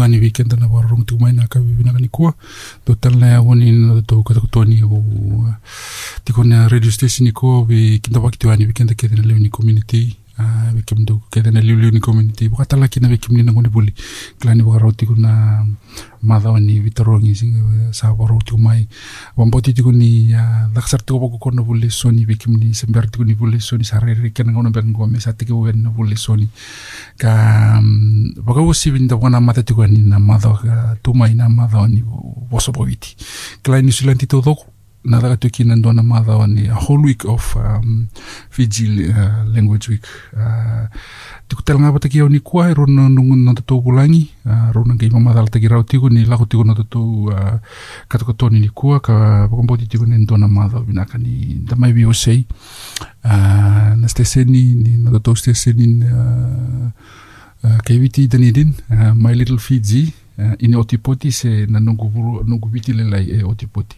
[0.00, 2.34] Mbula tal tunga ni weekend na warung tu mai na ka vina ni kwa
[2.84, 5.54] to tal na woni no to ka to ni o
[6.24, 10.16] ti kona radio station ni ko vi kinda wakti wani weekend ke na ni community
[10.80, 12.48] a ve kim do ke na liu ni community.
[12.48, 13.92] Ba tala kina ve kim ni na ngoni buli
[14.38, 15.66] klani ba roti kuna
[16.22, 17.52] madha ni vitarongi sing
[17.92, 18.88] sa ba roti mai.
[19.36, 20.32] Wamboti ti kuni
[20.74, 23.84] laksar tu ko ko no buli soni ve kim ni sember ti kuni buli soni
[23.84, 26.48] sare re ken ngono ben go me sa ti ko ven no buli soni
[27.18, 27.80] ka
[28.42, 32.02] baka wo sivin da wana mata ti kuni na madha tu mai na madha ni
[32.50, 33.16] woso boiti
[33.62, 37.56] klani sulanti to doko na daga tu kina ndona madha ni a whole week of
[37.56, 38.06] um,
[38.50, 40.04] Fiji uh, language week.
[40.32, 40.86] Uh,
[41.48, 44.94] tiku tala ngapa taki au ni kua e rona nungun na tatou pulangi uh, rona
[44.94, 47.58] ngai mamadhala taki rau tiku ni lako tiku na tatou uh,
[48.08, 52.46] katakotoni ni kua ka pakompoti tiku ni ndona madha vinaka ni damai vi osei
[53.24, 56.88] uh, na steseni ni na tatou steseni uh,
[57.64, 62.68] uh, kaiviti Dunedin uh, My Little Fiji uh, ini Ōtepoti se na nungu vuru nungu
[62.68, 63.96] viti le lai e Ōtepoti.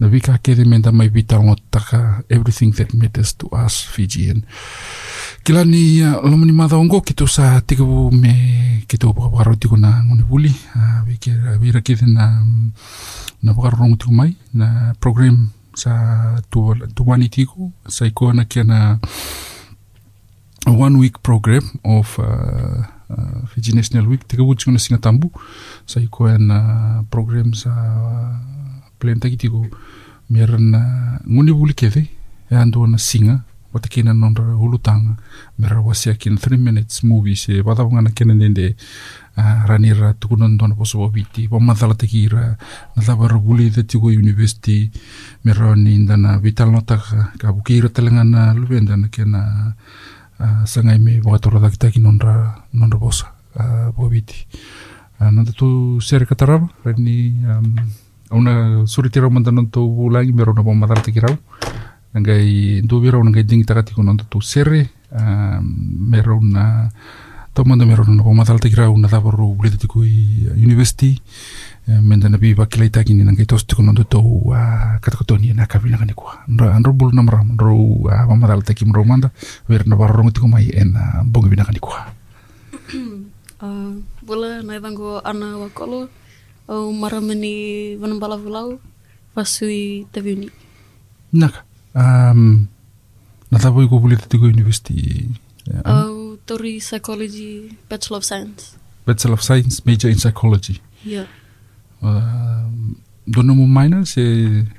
[0.00, 4.42] Na vika kere menda mai vita o taka everything that matters to us Fijian.
[5.44, 10.22] Kila ni uh, lomani madha ongo kito sa tikavu me kito pakaro tiko na ngoni
[10.22, 11.30] vuli uh, vika
[11.60, 12.44] vira kere na
[13.42, 14.36] na pakaro rongo tiko mai.
[14.54, 18.98] Na program sa tu tuwani tiko sa iko na kia na
[20.66, 25.32] one week program of uh, uh, Fiji National Week teka wuti kuna singa tambu
[25.86, 28.36] sa iko na program sa uh,
[28.98, 29.66] plan taki tiko
[30.30, 30.80] meran na
[31.28, 32.08] nguni buli keve
[32.50, 33.40] e ando na singa
[33.74, 35.16] o te kina non ra hulutanga
[35.58, 38.76] me ra wasia kin 3 minutes movie se wadawanga na kena nende
[39.36, 41.48] uh, rani ra tukunan tona poso wa viti.
[41.50, 42.56] Wa mathala te kira
[42.96, 44.90] na thawa ra wuli te tigo university.
[45.44, 49.72] Me ra ni ndana vital notaka ka bukira talenga na luvenda na kena uh,
[50.64, 54.46] sangai me wakatora takitaki non ra non ra posa uh, wa viti.
[55.20, 57.76] Uh, nanda tu sere katarava rani um,
[58.30, 61.36] auna suri tira manda non tu wulangi me ra na wa mathala te kirau
[62.14, 65.64] ngai ndu vira una ngai dingi takati kono tu sere um,
[66.10, 66.90] me ra una
[67.54, 71.14] Tomanda mero na ko matal te kira una tava ro blita tiku i university
[71.88, 74.18] menda na biba kila itaki ni ngai tos tiku nondo to
[74.56, 78.72] a katakotoni na kabina kani kwa nra nro bul na mra nro a mamadal te
[78.74, 79.30] kim ro manda
[79.68, 80.96] ver na barro tiku mai en
[81.32, 82.12] bongi bina kani kwa
[83.64, 83.96] Uh,
[84.26, 86.08] bula nai tango ana wakolo
[86.68, 88.78] au maramani vanambala vulau
[89.34, 90.50] vasui Taveuni.
[91.32, 91.62] naka
[91.94, 92.66] um
[93.50, 95.28] na tava i ko blita tiku university
[95.84, 98.76] Au tori psychology bachelor of science.
[99.06, 101.26] bachelor of science major in psychology Yeah.
[102.04, 102.94] Um,
[103.26, 104.20] dono mo minor se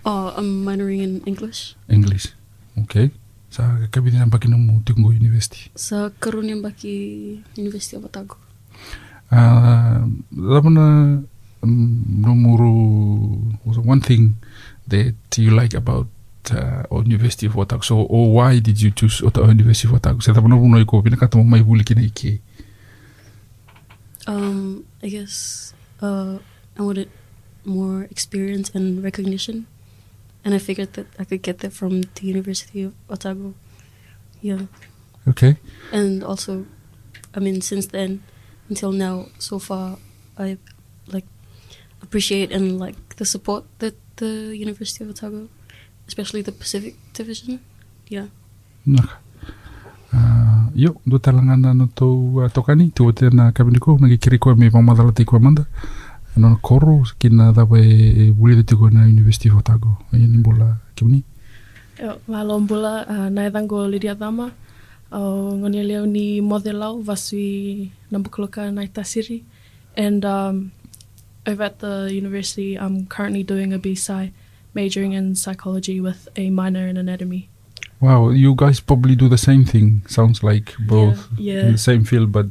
[0.05, 1.73] Oh, I'm minoring in English.
[1.89, 2.29] english
[2.77, 3.09] okay
[3.49, 6.93] sa kabina na bakina mo tiku university Sa Karunian Baki
[7.57, 8.35] University of Otago.
[9.31, 10.05] Uh,
[10.35, 11.23] Labana
[11.63, 12.75] um, Romuru
[13.65, 14.35] was one thing
[14.87, 16.05] that you like about
[16.51, 17.81] uh, University of Otago.
[17.81, 20.19] So, or why did you choose Otago University of Otago?
[20.21, 22.37] Sa tapano puno iko pinakata mo may huli kina iki.
[24.27, 26.37] Um, I guess uh,
[26.77, 27.09] I wanted
[27.65, 29.65] more experience and recognition,
[30.43, 33.53] and I figured that I could get that from the University of Otago.
[34.41, 34.67] Yeah,
[35.27, 35.57] Okay.
[35.91, 36.65] and also,
[37.33, 38.21] I mean, since then
[38.69, 39.97] until now, so far,
[40.37, 40.57] I
[41.07, 41.25] like
[42.01, 45.47] appreciate and like the support that the University of Otago,
[46.07, 47.59] especially the Pacific Division.
[48.07, 48.27] Yeah.
[48.85, 49.17] Naka.
[50.13, 54.37] Uh, yo, do talangana no tau uh, tokani, tu te na kabini ko, nagi kiri
[54.37, 55.65] ko me mamadala te ko manda.
[56.61, 59.97] Koro, kina dawe e wuli te ko na University of Otago.
[60.11, 61.23] Ni bola kiuni.
[61.99, 64.51] Eo, Walombula, uh, nai tango Lydia Thama,
[65.11, 69.43] o ngoni leo ni modelau vasui Nambukuloka nai Tasiri.
[69.97, 70.71] And um,
[71.47, 74.31] over at the university, I'm currently doing a BSci,
[74.73, 77.47] majoring in psychology with a minor in anatomy.
[78.01, 80.01] Wow, you guys probably do the same thing.
[80.07, 81.67] Sounds like both Yeah.
[81.67, 82.47] in the same field, but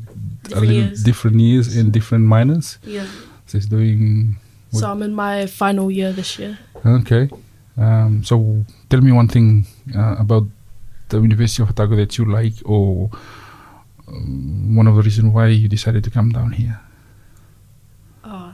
[0.55, 1.03] a little years.
[1.03, 2.79] different years in different minors.
[2.83, 3.05] Yeah.
[3.55, 4.35] So it's doing
[4.73, 6.59] So I'm in my final year this year.
[6.85, 7.31] okay.
[7.77, 10.45] Um, so tell me one thing uh, about
[11.09, 13.11] the University of Otago that you like, or
[14.09, 16.81] um, one of the reasons why you decided to come down here.
[18.25, 18.53] Uh,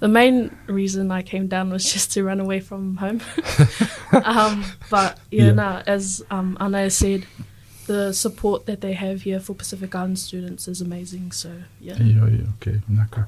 [0.00, 3.20] the main reason I came down was just to run away from home.
[4.24, 5.52] um, but yeah, Yeah.
[5.52, 7.26] nah, as um, Anaya said,
[7.86, 11.32] the support that they have here for Pacific Island students is amazing.
[11.32, 11.50] So
[11.80, 11.96] yeah.
[12.56, 12.80] Okay.
[12.88, 13.26] Naka.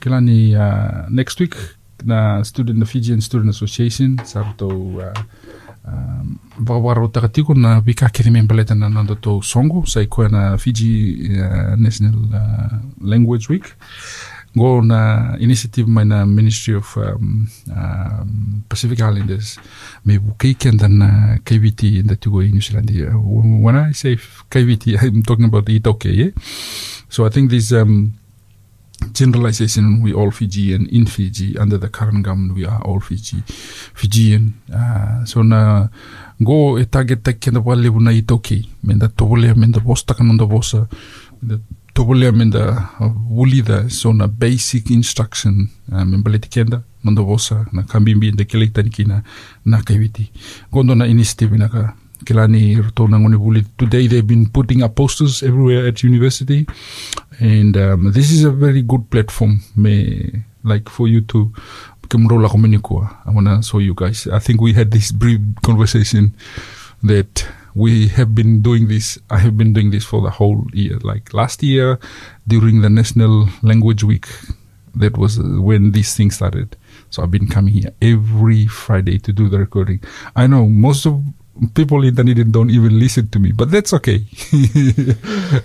[0.00, 1.56] Kila ni uh, next week
[2.04, 5.12] na student na Fijian Student Association sarto uh,
[5.88, 11.16] um, wawaro takatiko na wika kiri membeleta na nando to songo sa ikoa na Fiji
[11.40, 13.64] uh, National uh, Language Week
[14.56, 19.58] go na initiative mai na Ministry of um, um, Pacific Islanders
[20.04, 22.90] me bukai kenda na KVT in the tugo in New Zealand
[23.62, 24.16] when I say
[24.50, 26.30] KVT I'm talking about Itoke yeah?
[27.08, 28.14] So I think this um,
[29.12, 33.42] generalization, we all Fijian in Fiji under the current government, we are all Fiji,
[33.94, 34.54] Fijian.
[34.72, 35.88] Uh, so na
[36.42, 40.86] go e target ta kenda wale una i toki, menda tobole menda bosta kanonda bosa,
[41.42, 41.64] menda tobole menda
[43.30, 48.66] wulida, so na basic instruction, uh, membale te kenda, nonda bosa, na kambimbi nda kele
[48.66, 49.22] tani kina
[49.64, 50.30] na kaiviti.
[50.72, 53.64] Gondo na initiative na ka Kilani Rotona Ngoni Wuli.
[53.76, 56.66] Today they've been putting up posters everywhere at university.
[57.38, 61.52] And um, this is a very good platform, me, like for you to
[62.08, 63.16] Kimrola Kominikua.
[63.26, 64.26] I want to show you guys.
[64.26, 66.34] I think we had this brief conversation
[67.02, 69.18] that we have been doing this.
[69.30, 70.98] I have been doing this for the whole year.
[71.02, 71.98] Like last year
[72.46, 74.26] during the National Language Week,
[74.94, 76.76] that was uh, when this thing started.
[77.10, 80.00] So I've been coming here every Friday to do the recording.
[80.36, 81.22] I know most of
[81.74, 84.18] people in Dunedin don't even listen to me, but that's okay.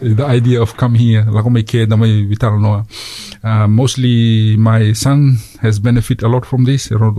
[0.02, 1.26] the idea of come here.
[3.44, 7.16] Uh, mostly my son has benefit a lot from this, around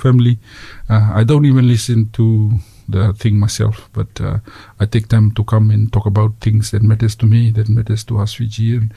[0.00, 0.38] family.
[0.88, 2.52] Uh, I don't even listen to
[2.88, 4.38] the thing myself, but uh,
[4.78, 8.04] I take time to come and talk about things that matters to me, that matters
[8.04, 8.92] to us Fijian.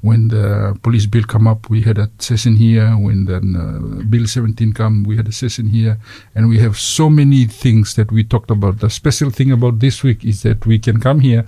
[0.00, 2.90] When the police bill come up, we had a session here.
[2.96, 5.98] When the uh, bill 17 come, we had a session here,
[6.34, 8.80] and we have so many things that we talked about.
[8.80, 11.44] The special thing about this week is that we can come here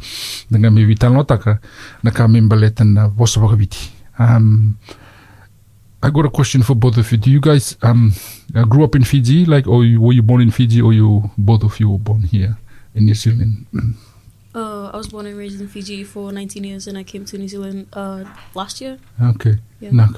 [0.50, 0.86] na kami
[2.02, 3.08] na
[4.16, 4.78] Um,
[6.04, 7.18] I got a question for both of you.
[7.18, 8.12] Do you guys um,
[8.54, 11.30] uh, grew up in Fiji, like, or you, were you born in Fiji, or you
[11.36, 12.56] both of you were born here
[12.94, 13.66] in New Zealand?
[14.54, 17.38] Uh, I was born and raised in Fiji for 19 years, and I came to
[17.38, 18.98] New Zealand uh, last year.
[19.20, 19.56] Okay.
[19.80, 19.90] Yeah.
[19.90, 20.16] Nak.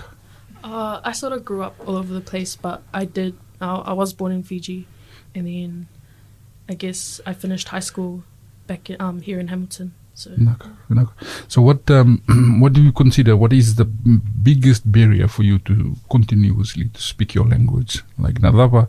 [0.62, 3.36] Uh, I sort of grew up all over the place, but I did.
[3.60, 4.86] I, I was born in Fiji,
[5.34, 5.88] and then
[6.68, 8.24] I guess I finished high school
[8.66, 9.94] back in, um, here in Hamilton.
[10.16, 10.64] So Nak.
[10.88, 11.08] Nak.
[11.46, 12.22] So what um,
[12.60, 13.36] what do you consider?
[13.36, 18.02] What is the biggest barrier for you to continuously to speak your language?
[18.18, 18.88] Like Nadava,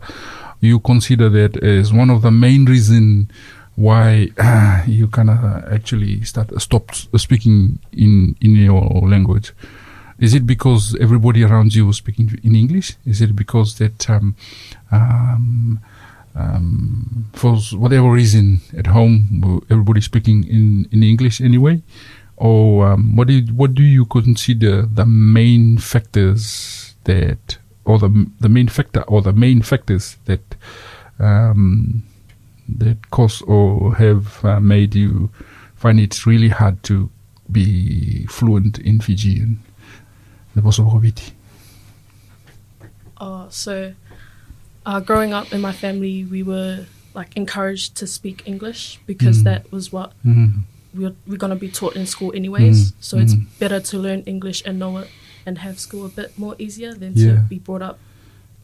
[0.60, 3.30] you consider that as one of the main reason
[3.76, 9.52] why uh, you kind of actually start stop speaking in in your language.
[10.18, 12.96] Is it because everybody around you was speaking in English?
[13.04, 14.34] Is it because that um,
[14.90, 15.80] um,
[16.38, 21.82] um, for whatever reason at home everybody's speaking in, in English anyway?
[22.36, 28.30] Or um, what do you, what do you consider the main factors that, or the
[28.38, 30.54] the main factor, or the main factors that
[31.18, 32.04] um,
[32.68, 35.30] that cause or have uh, made you
[35.74, 37.10] find it really hard to
[37.50, 39.58] be fluent in Fijian?
[40.54, 41.32] The possibility.
[43.16, 43.94] Uh, so,
[44.88, 49.44] uh, growing up in my family, we were like encouraged to speak English because Mm.
[49.50, 50.62] that was what Mm.
[50.98, 52.78] we're, we're going to be taught in school anyways.
[52.78, 53.44] Mm, So it's mm.
[53.62, 55.08] better to learn English and know it
[55.46, 57.34] and have school a bit more easier than Yeah.
[57.34, 57.98] to be brought up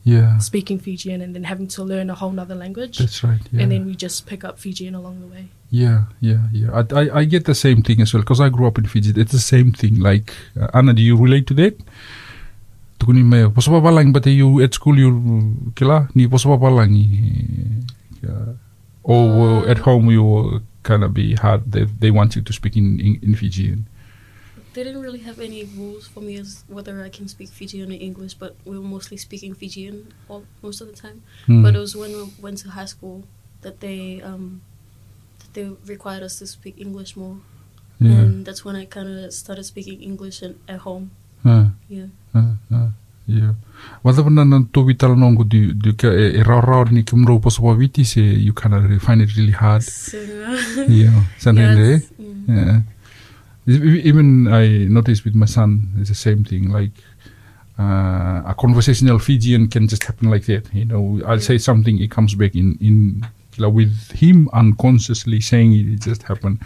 [0.06, 2.96] Yeah, speaking Fijian and then having to learn a whole nother language.
[2.98, 3.40] that's right.
[3.52, 3.62] Yeah.
[3.62, 5.44] And then we just pick up Fijian along the way.
[5.70, 6.68] Yeah, yeah, yeah.
[6.78, 9.10] I, I, I get the same thing as well because I grew up in Fiji.
[9.22, 9.94] It's the same thing.
[10.10, 10.28] Like
[10.60, 11.74] uh, Anna, do you relate to that?
[13.04, 15.12] Tukuni me poso papalang but you at school you
[15.76, 16.96] kila ni poso papalang
[18.24, 18.56] uh,
[19.04, 20.24] or at home you
[20.82, 23.84] kind of be hard they, they want you to speak in, in, in Fijian.
[24.72, 27.94] They didn't really have any rules for me as whether I can speak Fijian or
[28.00, 31.22] English, but we were mostly speaking Fijian all, most of the time.
[31.46, 31.62] Hmm.
[31.62, 33.22] But it was when we went to high school
[33.60, 34.62] that they um,
[35.38, 37.38] that they required us to speak English more,
[38.00, 38.18] yeah.
[38.18, 41.12] and that's when I kind of started speaking English in, at home.
[41.44, 41.68] Yeah.
[42.34, 42.38] Uh,
[42.74, 42.88] uh,
[43.26, 43.54] yeah.
[44.02, 47.62] Whether na na to vital nongo do do ka e rao rao ni kumro poso
[47.62, 49.82] paviti se you kind of find it really hard.
[49.82, 50.18] So,
[50.88, 51.22] Yeah.
[52.18, 52.48] Yeah, mm.
[52.48, 52.80] Yeah.
[54.10, 56.70] Even I noticed with my son, it's the same thing.
[56.70, 56.92] Like
[57.78, 60.68] uh, a conversational Fijian can just happen like that.
[60.74, 63.26] You know, I'll say something, it comes back in in
[63.58, 66.58] like with him unconsciously saying it, it just happened.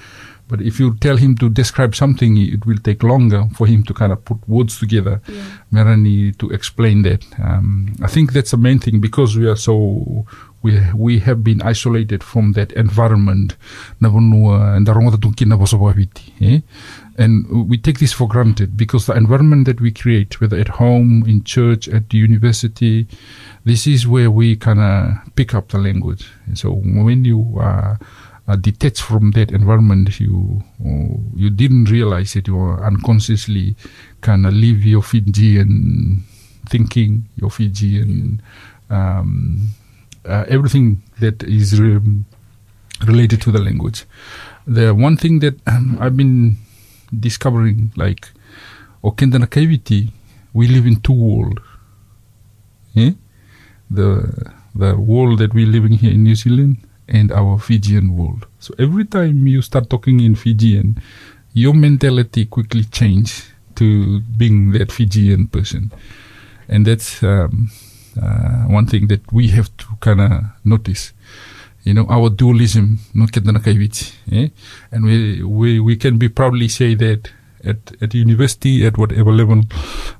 [0.48, 3.94] But if you tell him to describe something, it will take longer for him to
[3.94, 5.20] kind of put words together.
[5.28, 5.44] Yeah.
[5.72, 7.24] Merani to explain that.
[7.38, 10.26] Um, I think that's the main thing because we are so
[10.62, 13.56] we we have been isolated from that environment.
[14.00, 16.60] Na vanua ndaronga tatu kina boso wawiti, eh?
[17.18, 21.24] And we take this for granted because the environment that we create, whether at home,
[21.26, 23.08] in church, at the university,
[23.64, 26.30] this is where we kind of pick up the language.
[26.46, 28.04] And so when you are uh,
[28.56, 32.48] detached from that environment, you uh, you didn't realize it.
[32.48, 33.76] You unconsciously
[34.20, 36.24] kind of live your Fijian
[36.68, 38.42] thinking, your Fijian
[38.90, 39.68] um,
[40.24, 42.00] uh, everything that is re-
[43.06, 44.04] related to the language.
[44.66, 46.56] The one thing that um, I've been
[47.18, 48.28] discovering, like,
[49.02, 50.10] Okenda Nakaviti,
[50.52, 51.62] we live in two worlds.
[52.96, 53.12] Eh?
[53.90, 58.46] The the world that we're living here in New Zealand and our Fijian world.
[58.60, 61.00] So every time you start talking in Fijian,
[61.54, 63.44] your mentality quickly change
[63.76, 65.92] to being that Fijian person,
[66.68, 67.70] and that's um,
[68.20, 71.12] uh, one thing that we have to kind of notice.
[71.84, 72.98] You know, our dualism,
[74.32, 74.48] eh?
[74.92, 77.30] and we, we we can be proudly say that
[77.64, 79.62] at at university, at whatever level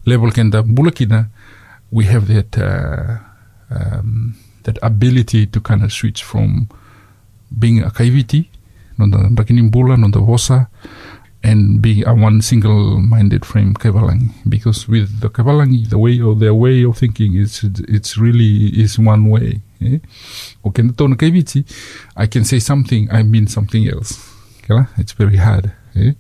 [0.07, 1.28] level kenda bulakina,
[1.90, 3.18] we have that uh,
[3.71, 4.35] um,
[4.65, 6.69] that ability to kind of switch from
[7.59, 8.49] being a kaiviti,
[8.99, 10.69] non the rakinimbula, non the vosa,
[11.43, 14.31] and being a one single-minded frame kaivalangi.
[14.49, 18.99] Because with the kaivalangi, the way of their way of thinking is it's really is
[18.99, 19.61] one way.
[19.81, 19.99] Eh?
[20.65, 21.65] Okay, tona kaiviti,
[22.17, 24.35] I can say something, I mean something else.
[24.99, 25.73] It's very hard.
[25.97, 26.12] Eh?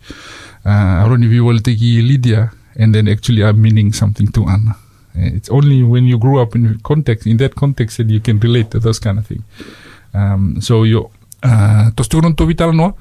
[0.64, 4.28] Uh, I don't know if you will take Lydia, and then actually I'm meaning something
[4.28, 4.76] to Anna.
[5.18, 8.70] It's only when you grow up in context, in that context, that you can relate
[8.70, 9.42] to those kind of things.
[10.14, 11.10] Um, so yo,
[11.42, 12.94] uh, tos tukunon to vitala noa,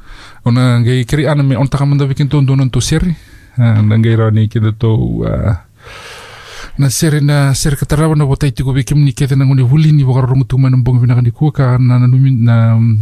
[0.45, 3.15] ona ngai kiri ana me on takamanda vikin to donon to seri,
[3.57, 5.55] uh, na ngai rani kida to, uh,
[6.77, 10.03] na sere na sere katarawa na watai tiko vikim ni kete na ngoni huli ni
[10.03, 12.99] wakara rungu tuma na mbongi vinaka ni kua ka na na na um,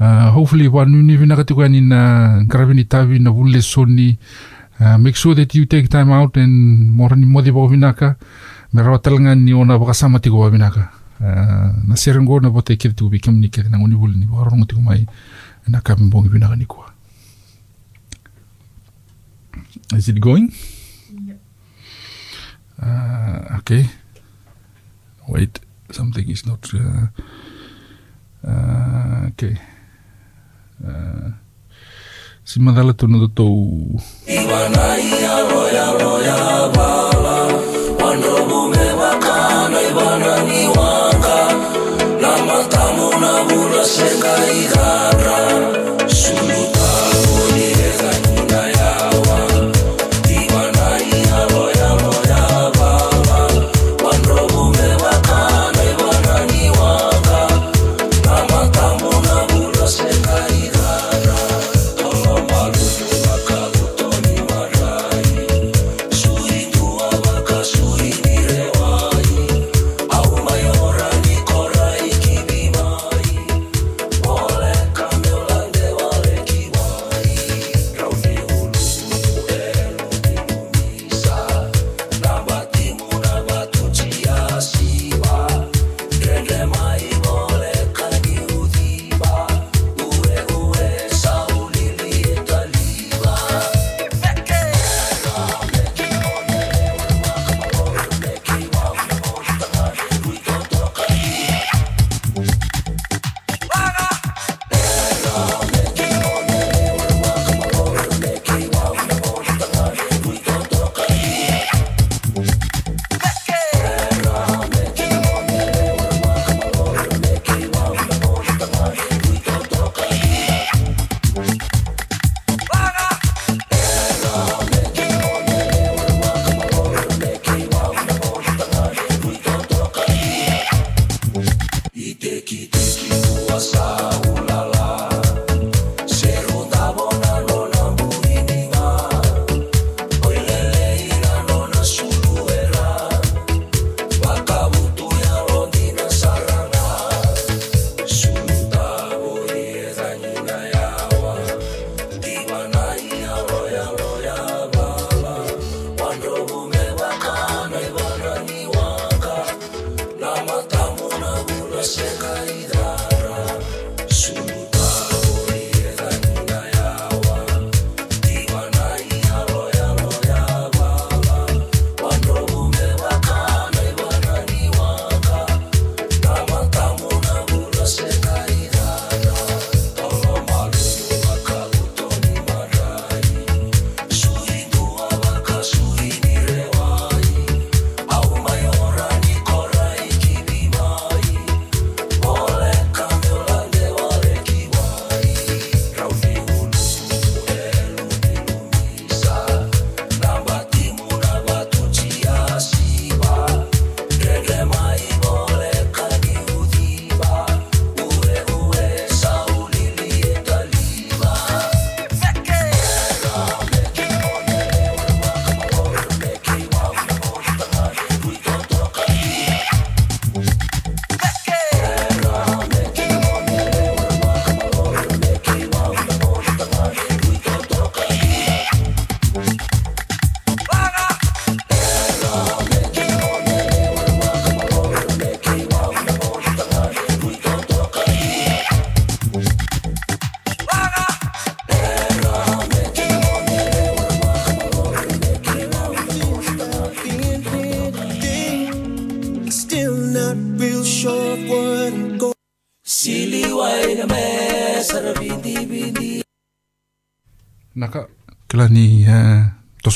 [0.00, 4.18] uh, hopefully wa nuni vinaka tiko ani na karavini tavi na wule soni
[4.80, 8.16] uh, make sure that you take time out and mora ni modi wa vinaka
[8.72, 10.88] me rawa talanga ni ona wakasama tiko wa vinaka
[11.20, 14.26] uh, na sere ngo na watai kete tiko vikim ni kete na ngoni huli ni
[14.26, 15.06] rungu tiko mai
[15.68, 16.90] na ka mbongi vinaka ni kua
[19.96, 20.52] Is it going?
[22.82, 23.86] Uh, okay.
[25.28, 25.60] Wait,
[25.92, 26.68] something is not.
[26.74, 27.06] Uh,
[28.48, 29.56] uh, okay.
[30.84, 31.30] Uh,
[32.44, 33.44] σήμερα το το
[43.96, 44.93] Sengai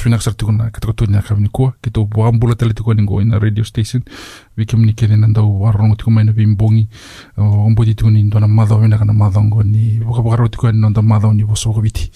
[0.07, 2.73] uh, tos pinak sartu kuna kata kotu nya kami ni kua kita buang bula tele
[2.75, 4.03] tu ni go in radio station.
[4.57, 6.89] Vi ke mni kere nan warongo tiko mai na vi mbongi
[7.37, 11.33] ombo tiko ni ndona madhao ina kana madhongo ni waka waka tiko ni nonda madhao
[11.33, 12.11] ni woso waka viti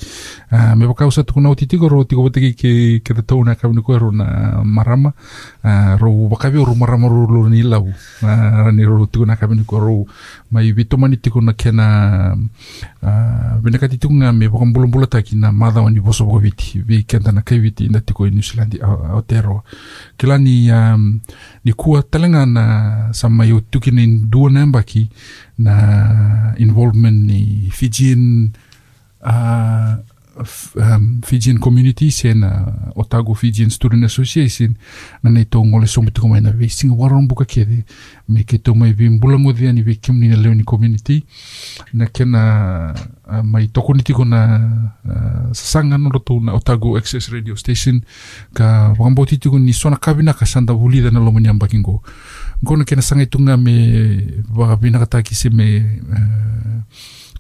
[0.77, 4.11] me waka usa tiko ro tiko watiki ke ke te tau na kawini koe ro
[4.11, 5.13] na marama.
[5.99, 7.93] Ro ro marama ro lo ni lau.
[8.23, 10.07] Rani ro tiko na kawini koe ro
[10.51, 12.37] mai vito tiko na kena
[13.63, 17.33] vina kati tiko nga me waka mbula na madhao ni woso waka viti vi kenta
[17.33, 17.43] na
[17.91, 19.63] na tiko i New Zealand Aotearoa.
[20.17, 21.21] Kila ni um,
[21.65, 25.09] ni kua talega na sama o tuki ni dua nambaki
[25.59, 28.51] na involvement ni Fijian
[29.23, 29.95] uh,
[30.77, 34.75] um, Fijian community se na Otago Fijian Student Association.
[35.23, 36.95] Na nei tau ngole somi tuku mai na singa
[37.27, 37.85] buka kere
[38.29, 41.25] me ke tau mai vi mbulango dhia ni vei kimni na community.
[41.93, 42.95] Na kena
[43.27, 44.61] uh, mai toko ni tiko na
[45.05, 48.03] uh, sasanga na Otago Access Radio Station.
[48.55, 52.03] Ka wakamboti tiko ni sona kabina ka sanda vulida na lomo nyamba kingo
[52.65, 55.79] ngona kena sanga itunga me wakabina kataki se me
[56.11, 56.83] uh,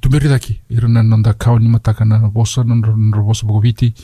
[0.03, 3.95] tumeri daki irana nanda kau ni mataka na bosa na na bosa bogoviti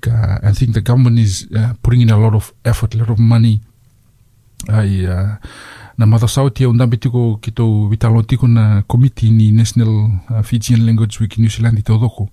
[0.00, 3.10] ka I think the government is uh, putting in a lot of effort a lot
[3.10, 3.60] of money.
[4.68, 5.34] Ai uh,
[5.98, 10.86] na mathasau tia undambi tiko ki tau vitalo tiko na committee ni National uh, Fijian
[10.86, 12.28] Language Week New Zealand i tau doko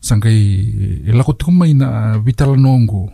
[0.00, 0.40] sangai
[1.08, 3.08] e lako tiko mai na vitala nongo.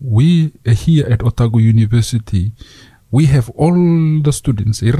[0.00, 2.52] We here at Otago University
[3.10, 3.72] we have all
[4.22, 4.80] the students.
[4.80, 4.90] They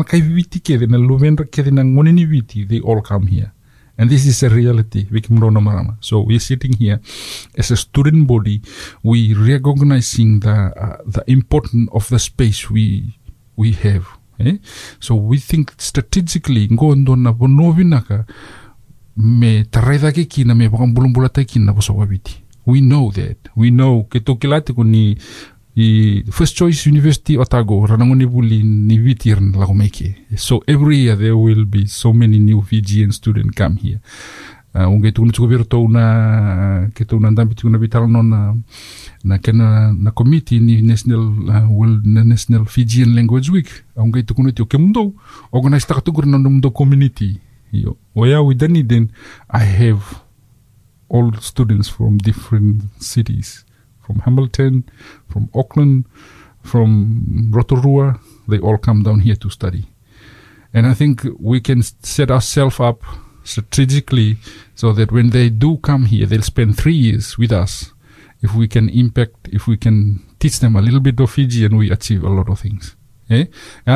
[2.80, 3.52] all come here.
[3.98, 5.06] And this is a reality.
[6.00, 7.00] So we're sitting here
[7.56, 8.60] as a student body.
[9.02, 13.18] We recognizing the uh, the importance of the space we
[13.56, 14.06] we have
[14.38, 14.58] eh?
[15.00, 18.26] so we think strategically ngondo na bonovinaka
[19.16, 23.36] me taraidake kina me wakambulumbula kina bosawa viti we know that.
[23.54, 25.16] We know ke tokilate ni
[25.76, 31.32] i first choice university otago ranangoni buli ni vitir la komeke so every year there
[31.36, 34.00] will be so many new fijian student come here.
[34.74, 38.54] Uh, unge tu nutuko vero to na ke to na ndambi tu na na
[39.24, 43.68] na kena na committee ni national uh, well, na national fijian language week.
[43.96, 45.14] Unge tu kuno ke mundo
[45.52, 47.40] organize ta tu na mundo community.
[47.72, 48.84] Yo oya we dani
[49.48, 50.02] i have
[51.08, 53.65] all students from different cities
[54.06, 54.84] from Hamilton,
[55.28, 56.06] from Auckland,
[56.62, 58.20] from Rotorua.
[58.48, 59.88] They all come down here to study.
[60.72, 63.02] And I think we can set ourselves up
[63.44, 64.36] strategically
[64.74, 67.92] so that when they do come here, they'll spend three years with us.
[68.42, 71.78] If we can impact, if we can teach them a little bit of Fiji, and
[71.78, 72.94] we achieve a lot of things.
[73.30, 73.46] Eh?
[73.86, 73.94] Eh?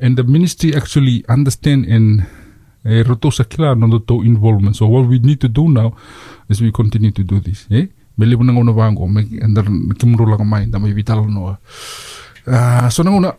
[0.00, 2.26] And the ministry actually understand and
[2.84, 4.76] eh, roto sa kila involvement.
[4.76, 5.94] So what we need to do now
[6.48, 7.66] is we continue to do this.
[7.70, 7.86] Eh?
[8.16, 9.24] Mele puna ngona vango, me
[9.94, 11.56] kimro lang mai, da may vital no.
[12.46, 13.34] Ah, so nanguna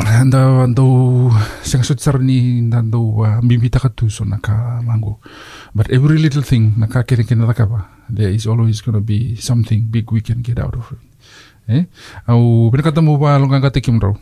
[0.00, 1.30] anda ando
[1.62, 5.20] sing sut sar ni nando uh, mimita ka tu so naka mango.
[5.74, 7.88] But every little thing naka kene kene naka ba.
[8.08, 10.98] There is always going to be something big we can get out of it.
[11.68, 11.84] Eh?
[12.26, 14.16] Au pinakata mo ba longang kate kim ro.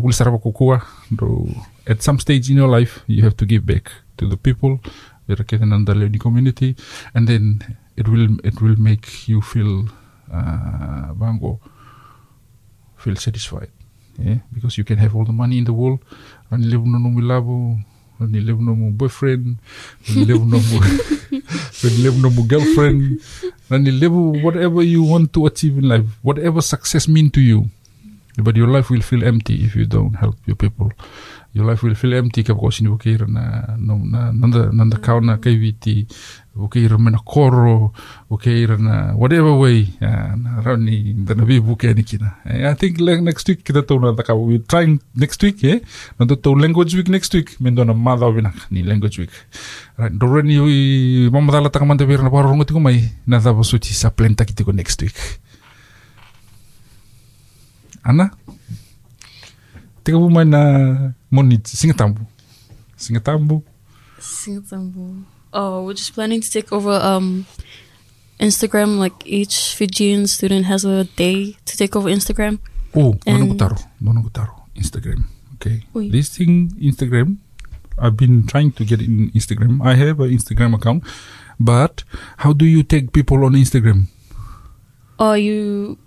[0.00, 0.80] Ulisara pa kukua.
[1.18, 1.46] Ro
[1.86, 4.80] at some stage in your life you have to give back to the people
[5.28, 6.76] Viraketen and the lady community
[7.14, 7.60] and then
[7.96, 9.88] it will it will make you feel
[10.32, 11.60] uh, bango
[12.96, 13.70] feel satisfied
[14.18, 14.38] yeah?
[14.52, 16.00] Because you can have all the money in the world.
[16.50, 17.82] And live no mo labo
[18.20, 19.58] and live no boyfriend
[20.06, 20.58] and live no
[21.82, 23.20] and live no girlfriend
[23.70, 27.70] and live whatever you want to achieve in life whatever success mean to you.
[28.38, 30.92] But your life will feel empty if you don't help your people
[31.54, 33.42] your life will feel empty ka ko sini bukaira na
[33.78, 36.02] no na nanda nanda kau na kai viti
[36.56, 37.92] bukaira mena koro
[38.28, 42.34] bukaira na whatever way na rauni na vi buke ni kina.
[42.44, 45.78] Eh, i think like next week kita tau na taka we trying next week eh?
[46.18, 49.30] Na tau language week next week mendo na mother wina ni language week.
[49.96, 53.38] Right dore ni ui mama dala taka mante vir na paro ngoti ko mai na
[53.38, 55.14] da bosuti sa plenta kitiko next week.
[58.04, 58.30] Ana
[60.06, 62.20] Bu mai na moni singatambu.
[62.96, 63.62] Singatambu.
[64.18, 65.14] Singapore.
[65.52, 67.46] Oh, we're just planning to take over um
[68.40, 68.98] Instagram.
[68.98, 72.58] Like each Fijian student has a day to take over Instagram.
[72.94, 73.78] Oh, nono And- gutaro.
[74.00, 74.52] Nono gutaro.
[74.76, 75.24] Instagram.
[75.54, 75.84] Okay.
[75.94, 76.10] Ui.
[76.10, 77.36] This thing, Instagram,
[77.98, 79.80] I've been trying to get in Instagram.
[79.84, 81.04] I have an Instagram account.
[81.60, 82.02] But
[82.38, 84.06] how do you take people on Instagram?
[85.18, 85.98] Or you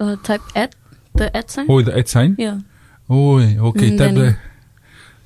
[0.00, 0.74] uh, type at
[1.14, 1.66] the at sign.
[1.68, 2.34] Oh, the ad sign?
[2.38, 2.60] Yeah.
[3.08, 3.90] Oh, okay.
[3.90, 4.38] Mm, Type then-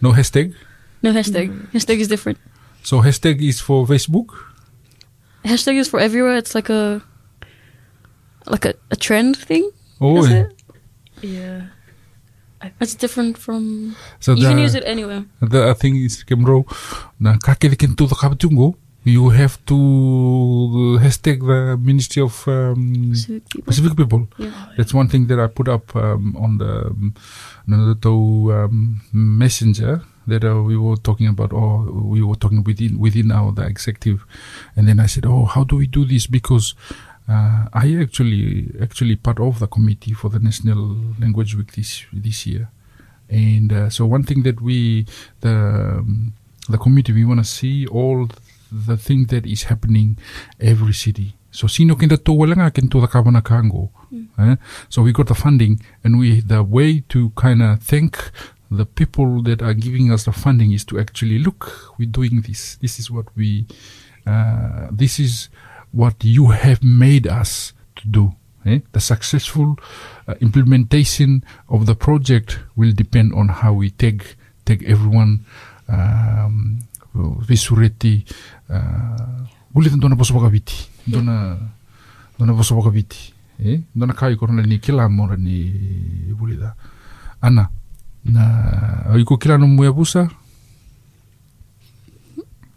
[0.00, 0.54] no hashtag.
[1.02, 1.48] No hashtag.
[1.72, 2.38] Hashtag is different.
[2.82, 4.36] So hashtag is for Facebook.
[5.44, 6.36] Hashtag is for everywhere.
[6.36, 7.02] It's like a
[8.46, 9.70] like a, a trend thing.
[10.00, 10.62] Oh, it?
[11.22, 11.62] Yeah.
[12.78, 13.96] That's different from.
[14.20, 15.24] So you can use it anywhere.
[15.40, 16.64] The thing is, Kemro,
[17.18, 23.66] na kakele kentu the kabatungo, you have to hashtag the Ministry of um, Civic people.
[23.66, 24.28] Pacific People.
[24.38, 24.52] Yeah.
[24.76, 27.14] That's one thing that I put up um, on the um,
[27.66, 33.32] Nanato, um, messenger that uh, we were talking about, or we were talking within within
[33.32, 34.24] our the executive,
[34.76, 36.74] and then I said, "Oh, how do we do this?" Because
[37.28, 42.46] uh, I actually actually part of the committee for the National Language Week this this
[42.46, 42.68] year,
[43.28, 45.06] and uh, so one thing that we
[45.40, 46.34] the um,
[46.68, 48.28] the committee we want to see all
[48.70, 50.18] the thing that is happening
[50.60, 51.36] every city.
[51.50, 53.90] So sino kinda to walanga kinto the kabana kango.
[54.38, 54.56] Eh?
[54.88, 58.30] So we got the funding and we the way to kind of thank
[58.70, 62.76] the people that are giving us the funding is to actually look we're doing this.
[62.76, 63.66] This is what we
[64.26, 65.48] uh, this is
[65.92, 68.34] what you have made us to do.
[68.64, 68.80] Eh?
[68.92, 69.76] The successful
[70.28, 75.44] uh, implementation of the project will depend on how we take take everyone
[75.88, 76.78] um,
[77.14, 78.24] visureti
[78.70, 81.58] uh, uli dona boso viti dona
[82.38, 85.70] dona boso viti eh dona kai korona ni kila mora ni
[86.38, 86.74] bulida
[87.42, 87.68] ana
[88.24, 88.42] na
[89.18, 90.28] iko kila no muya busa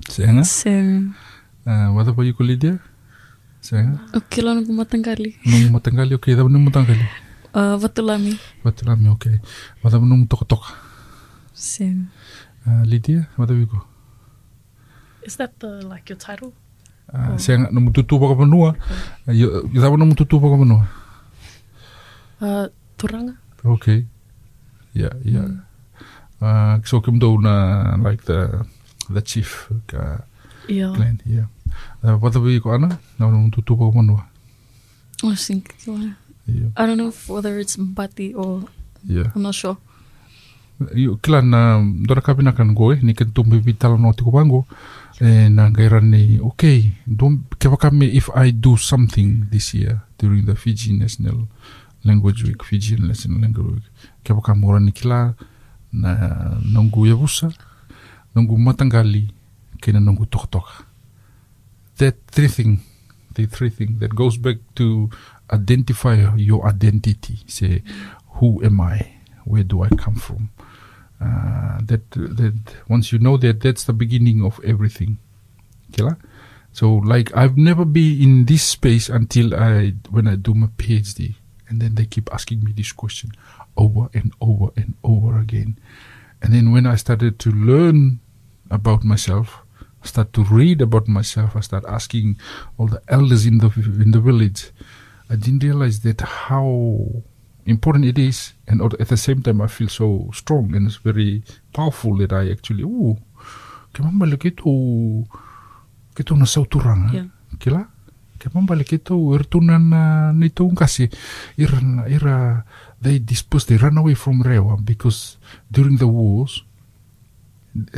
[0.09, 1.13] senga Same.
[1.65, 2.79] uh, wada pa iko lidia
[3.63, 5.35] senga Okay, lang nung matanggali.
[5.47, 7.05] nung matangali okay daw nung matangali
[7.53, 8.33] Uh, Vatulami.
[8.65, 9.37] Batulami okay
[9.85, 10.73] wada nung toka toka
[11.53, 12.09] Same.
[12.65, 13.77] uh, lidia wada iko
[15.25, 16.53] Is that the like your title?
[17.13, 18.73] uh, senga nung tutupa ka panua
[19.29, 20.83] yo daw nung tutupa ka panua
[22.43, 22.67] Uh,
[22.99, 23.39] Turanga.
[23.63, 24.03] Okay.
[24.91, 25.63] Yeah, yeah.
[26.43, 28.67] Uh, so kim do na like the
[29.07, 30.27] the chief ka
[30.67, 30.91] Yeah.
[30.91, 31.47] clan, yeah.
[32.03, 32.99] Uh, what we ko ana?
[33.15, 34.27] Na no tutu pa manwa.
[35.23, 36.15] I was thinking.
[36.43, 36.75] Yeah.
[36.75, 38.67] I don't know if whether it's Mbati or
[39.07, 39.31] Yeah.
[39.31, 39.79] I'm not sure.
[40.91, 44.67] Yo clan na dora kapina kan go ni kan tumbi vital no tiko bango.
[45.21, 46.01] Eh, na gaira
[46.41, 51.47] okay don't kepa kami if I do something this year during the Fiji National
[52.03, 53.87] Language Week Fiji National Language Week
[54.25, 55.35] kepa kami ora ni kila
[55.93, 57.53] na nongu ya busa
[58.35, 59.29] nongu matangali
[59.77, 60.73] kena nongu toka toka
[61.97, 62.79] that three thing
[63.37, 65.09] the three thing that goes back to
[65.53, 67.83] identify your identity say
[68.41, 69.13] who am I?
[69.45, 70.49] Where do I come from
[71.23, 75.19] uh, that that once you know that that's the beginning of everything.
[76.73, 81.35] So like I've never been in this space until I when I do my PhD
[81.69, 83.31] and then they keep asking me this question
[83.77, 85.77] over and over and over again.
[86.41, 88.19] And then when I started to learn
[88.69, 89.61] about myself
[90.03, 92.37] start to read about myself I start asking
[92.77, 94.71] all the elders in the in the village.
[95.29, 97.23] I didn't realize that how
[97.65, 101.43] important it is and at the same time I feel so strong and it's very
[101.73, 103.17] powerful that I actually oh
[103.93, 104.73] ke mambale ke tō
[106.15, 107.13] ke tō na sauturanga.
[107.13, 107.29] Yeah.
[107.59, 107.85] ke la
[108.39, 111.09] ke mambale ke tō er na ni tō ngasi
[111.57, 112.65] ira ira
[113.01, 115.37] they dispersed they ran away from Rewa because
[115.71, 116.63] during the wars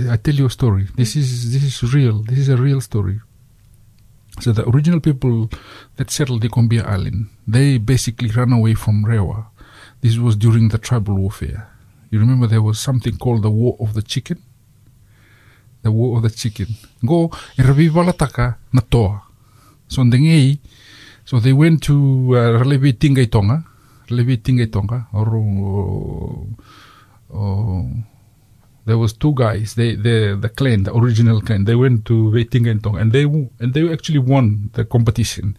[0.09, 0.87] I tell you a story.
[0.95, 3.19] This is this is real this is a real story.
[4.39, 5.49] So the original people
[5.95, 9.47] that settled the Combia Island, they basically ran away from Rewa.
[10.05, 11.67] This was during the tribal warfare.
[12.11, 14.37] You remember there was something called the War of the Chicken?
[15.81, 16.67] The War of the Chicken.
[17.03, 19.23] Go, irabi balataka na toa.
[19.87, 20.03] So
[21.25, 21.95] so they went to
[22.35, 23.63] uh, Relevi Tingai Tonga,
[24.07, 25.27] Tingai Tonga, or,
[27.29, 27.89] or
[28.85, 29.73] there was two guys.
[29.73, 31.65] They, the the clan, the original clan.
[31.65, 35.57] They went to Waiting and Tonga, and they and they actually won the competition.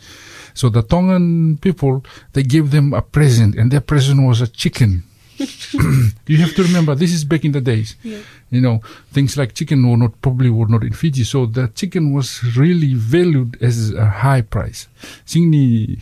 [0.56, 2.00] So the Tongan people
[2.32, 5.04] they gave them a present, and their present was a chicken.
[6.26, 7.92] you have to remember this is back in the days.
[8.00, 8.24] Yeah.
[8.48, 8.80] You know
[9.12, 12.94] things like chicken were not probably were not in Fiji, so the chicken was really
[12.96, 14.88] valued as a high price.
[15.28, 16.00] Singni,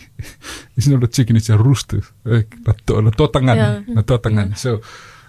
[0.79, 2.07] it's not a chicken; it's a rooster.
[2.31, 4.55] Eh, na to- na totangan, Yeah.
[4.55, 4.81] So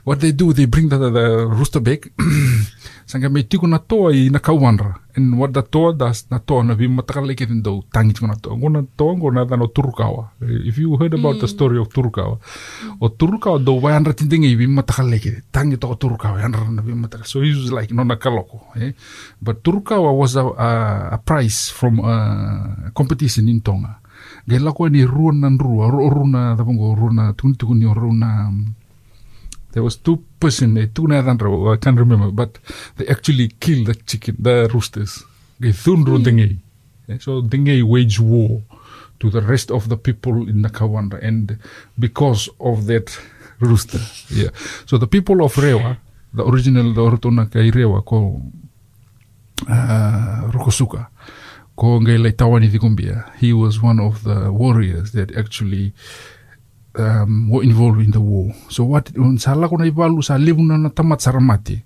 [0.06, 2.14] what they do, they bring the, the, the rooster back.
[3.06, 4.96] Sanga me tiko na toa i na kauanra.
[5.16, 8.36] And what the toa does, na toa na vi matakala ke do tangi tiko na
[8.36, 8.58] toa.
[8.58, 10.30] Ngona toa ngona na no Turukawa.
[10.42, 12.40] If you heard about the story of Turukawa.
[13.02, 16.42] O Turukawa do wai andra tintingi i vi matakala ke tangi toko Turukawa.
[16.42, 17.26] Andra na vi matakala.
[17.26, 18.62] So he was like nona kaloko.
[18.80, 18.94] Eh?
[19.42, 24.02] But Turukawa was a, a, a prize from a competition in Tonga.
[24.48, 25.90] Gai lako ni rua na rua.
[25.90, 28.74] Runa, tapongo runa, tunituku ni o runa, um,
[29.76, 32.58] there was two person, eh, two na thandra, I can't remember, but
[32.96, 35.24] they actually killed the chicken, the roosters.
[35.60, 36.60] They thun mm.
[37.10, 38.64] Eh, So Dengei waged war
[39.20, 41.60] to the rest of the people in Nakauvadra, and
[42.00, 43.20] because of that
[43.60, 44.50] rooster, yeah.
[44.86, 45.98] So the people of Rewa,
[46.34, 48.42] the original the Orotona kai Rewa ko
[49.70, 51.08] uh, Rokosuka,
[51.76, 55.94] ko ngai lai tawani Tikumbia, he was one of the warriors that actually
[56.98, 58.54] um, were involved in the war.
[58.70, 61.80] So what sala ko na ibalu sa livuna na tamat saramati.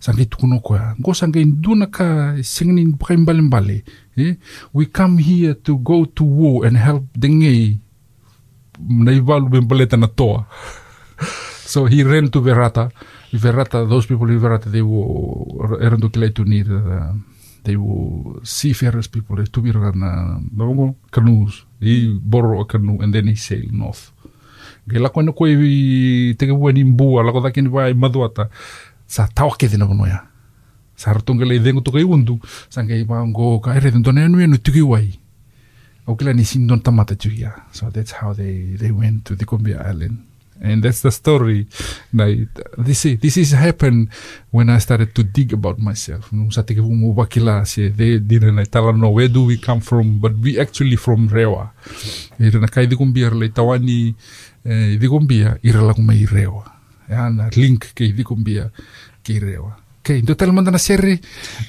[0.00, 0.94] Sangay tukuno ko ya.
[1.00, 3.84] Go sangay duna ka singin mbali
[4.16, 4.36] Eh?
[4.72, 7.78] We come here to go to war and help Dengei
[8.80, 10.46] na ibalu bembaleta na toa.
[11.64, 12.90] so he ran to Verata.
[13.32, 17.12] Verata, those people in Verata, they were eran to kilai to need uh,
[17.66, 19.36] they were seafarers people.
[19.36, 21.66] They tubira na na canoes.
[21.80, 24.12] He borrowed a canoe and then he sailed north.
[24.88, 28.48] Ke lako na koe i te kua ni mbua, lako dake ni wai maduata,
[29.06, 30.22] sa tawake dina wano ya.
[30.96, 34.58] Sa ratonga le dengo toka i undu, sa ngai maango ka ere na anu anu
[34.58, 35.18] tuki wai.
[36.06, 37.52] Au kila ni sindon tamata tuki ya.
[37.72, 40.22] So that's how they, they went to the Kumbia Island.
[40.62, 41.66] And that's the story.
[42.14, 44.08] Like, this is, this is happened
[44.50, 46.30] when I started to dig about myself.
[46.30, 46.38] They
[48.18, 50.18] didn't like, where do we come from?
[50.18, 51.72] But we actually from Rewa.
[52.38, 54.14] Na le tawani
[54.66, 56.64] eh, di kumbia ira la kuma i Rewa.
[57.08, 58.70] Ya, na link ke di kumbia
[59.22, 59.86] ke i Rewa.
[60.06, 61.18] Okay, do tala manda na sere,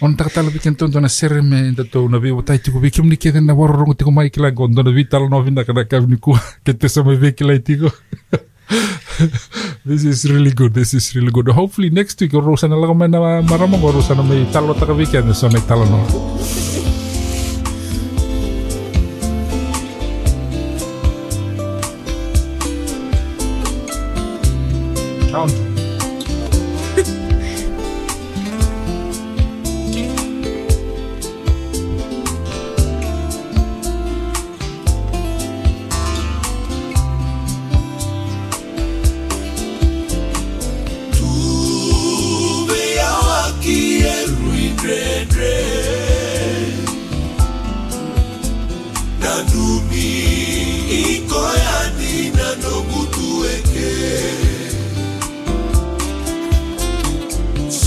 [0.02, 3.10] on taka tala bikin tonto na sere me da to na vivo tai tiku bikim
[3.10, 6.22] ni keden na warorong tiko mai kila gondo na vital no vinda kana kav ni
[6.22, 7.90] ku ke te sa me vekila tiko.
[9.90, 10.74] this is really good.
[10.76, 11.50] This is really good.
[11.50, 15.50] Hopefully next week Rosana lang may na maramang ko Rosana may talo taka weekend so
[15.50, 16.67] may talo no.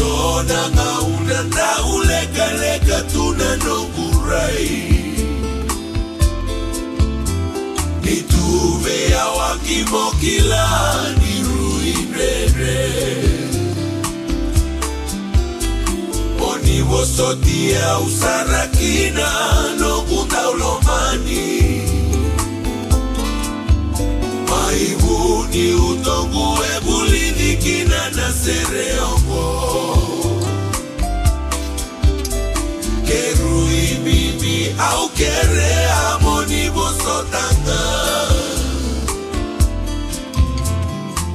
[0.00, 4.70] sona ngauna na ulegalega tunanogurai
[8.04, 10.68] nituve ya wakimokila
[16.50, 19.28] oni wosotia usarakina
[19.80, 21.82] nokundaulomani
[24.50, 29.80] maivuni utonguebulidhikina na sereongo
[34.88, 35.73] aokere
[36.11, 37.81] amoni bosotanga.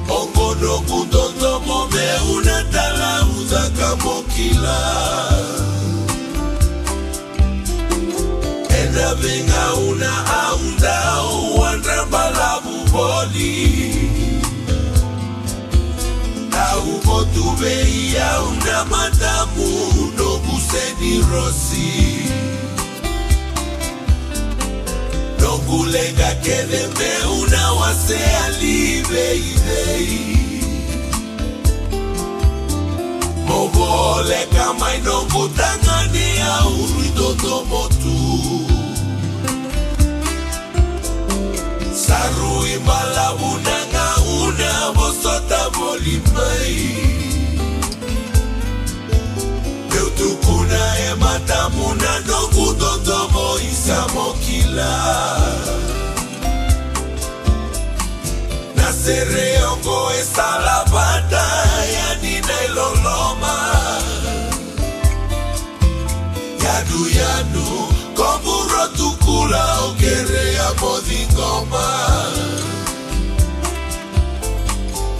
[0.08, 4.78] Ongodoku toto momeu natala uzaka mokila.
[8.80, 10.96] Endavenga una aunda
[11.30, 13.56] owandrambalabu boli
[16.66, 19.68] aumotubei aunda matamu
[20.18, 21.92] nokuseni rosi.
[25.66, 27.10] kulenga kedembe
[27.42, 30.36] unawasea libeibei
[33.48, 38.16] mogole kama inokutangania urwitoto motu.
[42.06, 46.88] Sarui malabunanga unavosota bolimbai
[51.14, 53.00] malabu nanga una bosota bolimai Eutukuna ematamuna
[53.46, 54.92] nokutotomo isamokila
[58.76, 61.44] Nasereongo esalabata
[61.94, 63.56] yani nailoloma.
[66.64, 71.86] Yadu yadu komburo tukula ogerea modhingoma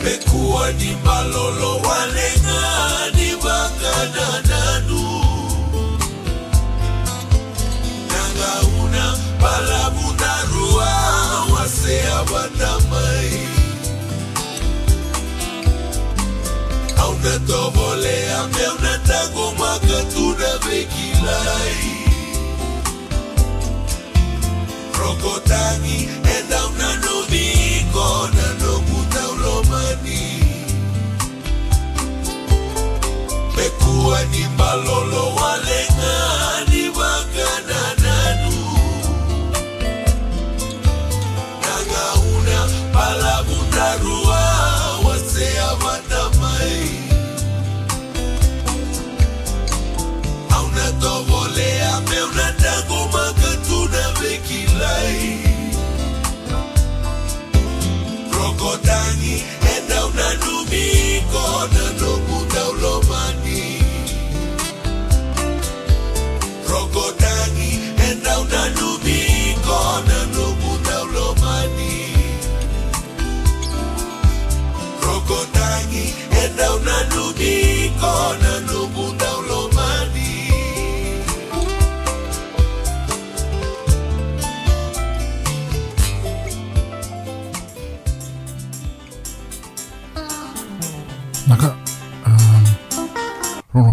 [0.05, 2.76] Mekuwa ni malolo walenga
[17.27, 21.77] Auna tobolea meuna tagoma katuna bekilai
[24.99, 26.09] Rokotangi
[26.39, 30.43] enda una nubiko na nokuta ulomani.
[33.57, 36.45] Mekuwa ni malolo walenga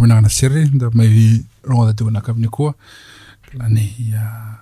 [0.08, 2.74] ngana sere da mai rongo da tuana kavni kua.
[3.54, 4.58] Lani ya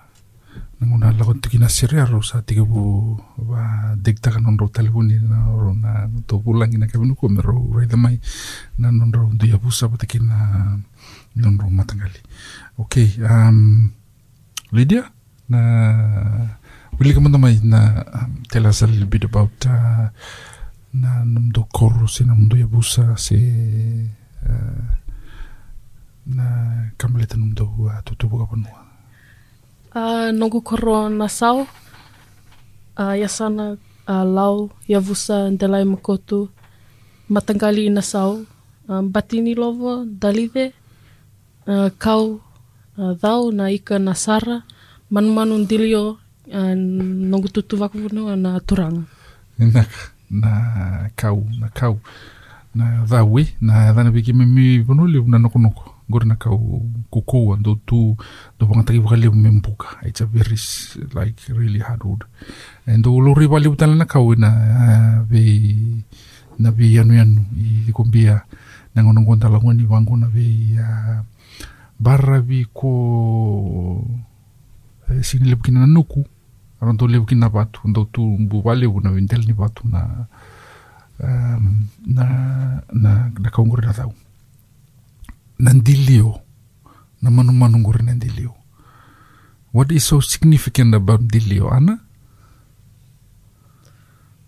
[0.80, 5.74] nanguna lago tiki na sere aro sa bu wa dikta kan onro telefoni na oro
[5.74, 8.20] na to pulangi na kavni kua mero reida mai
[8.78, 10.78] na nonro dia busa pa tiki na
[11.36, 12.20] nonro matangali.
[12.78, 13.92] Okay um,
[14.72, 15.04] Lydia
[15.50, 15.60] na
[17.00, 18.04] will you come mai na
[18.50, 20.10] tell us a little bit about uh,
[20.94, 23.38] na namdo koro se ya busa se
[24.50, 25.02] uh,
[26.26, 26.46] na
[26.98, 28.78] kamaleta namdo uh, tutupu ka panua
[29.94, 31.68] Uh, nongo koro na sao.
[32.98, 33.76] Uh, yasana
[34.08, 36.50] uh, lau, yavusa, ndelai makotu.
[37.30, 38.46] Matangali na sao.
[38.88, 40.72] Um, batini lovo, dalive.
[41.68, 42.40] Uh, kau,
[42.98, 44.64] uh, thau, na ika na sara.
[45.12, 46.18] Manumanu ndilio,
[46.48, 49.04] uh, nongo tutu wakuvunu na turanga.
[49.60, 49.86] na
[50.32, 52.00] na kau na kau
[52.76, 55.60] na dhawi na dhana biki mimi vanuli na noko
[56.12, 58.18] noko gori na kau kukou ando tu
[58.60, 62.24] do pangata ki wakali membuka it's a very s- like really hard wood
[62.86, 66.04] and do lori wali utala na kau na uh, be
[66.60, 67.46] na be yanu yanu
[67.88, 68.42] i kumbia
[68.96, 71.24] na ngono ngonda la ngoni wangu na be uh,
[72.00, 74.06] barra bi ko
[75.10, 76.26] eh, sini lebukina na nuku
[76.82, 80.26] aron to lebu kina batu ndo tu mbu wale na windel ni batu na
[81.24, 82.26] um, na
[82.94, 84.14] na na kaungore na thau
[85.62, 86.42] na ndilio
[87.22, 88.54] na manu manu ngore na ndilio
[89.74, 92.00] what is so significant about ndilio ana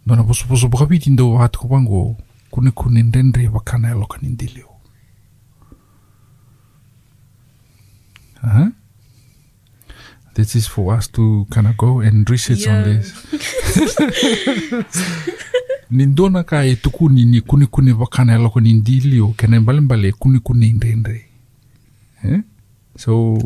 [0.06, 2.18] no na poso poso baka biti ndo hatu ko bango
[2.50, 4.70] kune kune ndendre wakana ya loka ni ndilio
[8.42, 8.68] huh?
[10.34, 13.14] This is for us to kind of go and research on this.
[15.94, 19.62] ni dona ka e tuku ni ni kuni kuni wakana loko ni ndili o kena
[19.62, 21.26] mbale mbale kuni kuni ndendre
[22.24, 22.42] eh?
[22.98, 23.38] so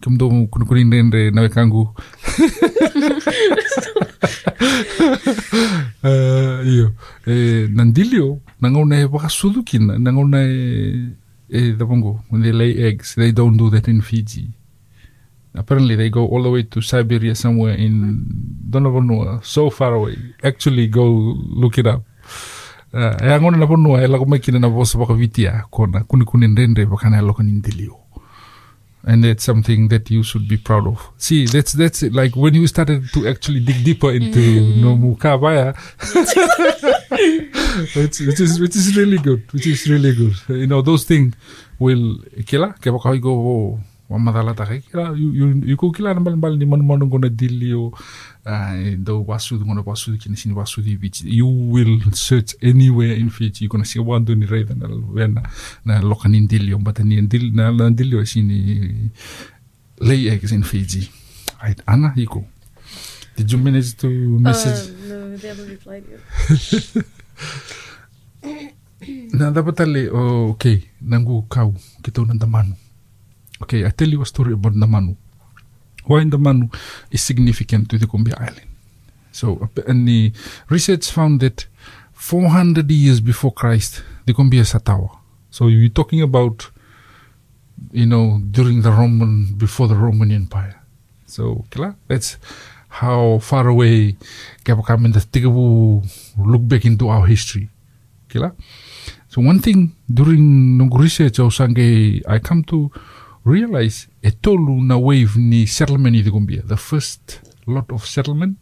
[0.00, 1.80] kimdo kuni kuni ndendre nawe kangu
[6.02, 6.92] uh, iyo.
[7.26, 9.08] Eh, na ndili o nangauna e
[9.78, 11.08] na nangauna e
[11.48, 14.50] e dapongo when they lay eggs they don't do that in Fiji
[15.54, 18.24] apparently they go all the way to Siberia somewhere in
[18.70, 20.16] Donavanua, so far away.
[20.42, 22.02] Actually, go look it up.
[22.92, 26.48] Uh, e angona na ponua e lako maikina na vosa waka vitia kona kuni kuni
[26.48, 27.96] ndendre wakana loko ni ndilio.
[29.06, 31.10] And that's something that you should be proud of.
[31.18, 32.14] See, that's that's it.
[32.14, 34.40] like when you started to actually dig deeper into
[34.80, 35.74] no mukabaya,
[37.96, 40.34] which, which is which is really good, which is really good.
[40.48, 41.34] You know, those things
[41.78, 46.14] will kila ke baka go oh, wa madala ta kila you you you ko kila
[46.14, 47.86] nambal mbal ni manu manu ngona dilio
[48.44, 51.22] uh, do wasu ngona wasu kini sini wasu di beach.
[51.24, 53.64] You will search anywhere in Fiji.
[53.64, 55.42] You gonna see wandu ni rei na wena
[55.84, 59.10] na lokanin dilio but ni dil na na dilio sini
[60.00, 61.10] lay eggs in Fiji.
[61.62, 62.44] Right Anna Hiko
[63.36, 64.94] did you manage to message?
[64.94, 66.20] Uh, no, they haven't replied yet.
[69.34, 72.72] Na dapat tali, oh, okay, nangu kau, kita unang damanu.
[73.64, 75.16] Okay, I tell you a story about Namanu.
[76.04, 76.68] Why Namanu
[77.10, 78.68] is significant to the Kumbia Island.
[79.32, 80.32] So, and the
[80.68, 81.64] research found that
[82.12, 85.16] 400 years before Christ, the Kumbia Satawa.
[85.50, 86.70] So you're talking about,
[87.90, 90.82] you know, during the Roman, before the Roman Empire.
[91.26, 91.64] So,
[92.06, 92.36] that's
[92.88, 94.16] how far away
[94.62, 96.04] Kapakam and the Tigabu
[96.36, 97.70] look back into our history.
[98.28, 98.52] Kila.
[99.28, 102.90] So one thing during nung research I come to
[103.44, 106.62] realize e tolu na wave ni settlement i Gumbia.
[106.62, 108.58] The first lot of settlement.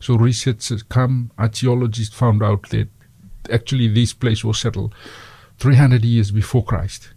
[0.00, 2.88] So researchers come, archaeologists found out that
[3.52, 4.94] actually this place was settled
[5.58, 7.14] 300 years before Christ.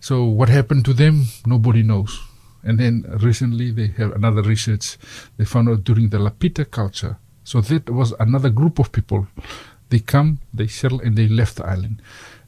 [0.00, 2.20] So what happened to them, nobody knows.
[2.62, 4.98] And then recently they have another research
[5.36, 7.16] they found out during the Lapita culture.
[7.44, 9.26] So that was another group of people.
[9.90, 12.02] They come, they settle, and they left the island.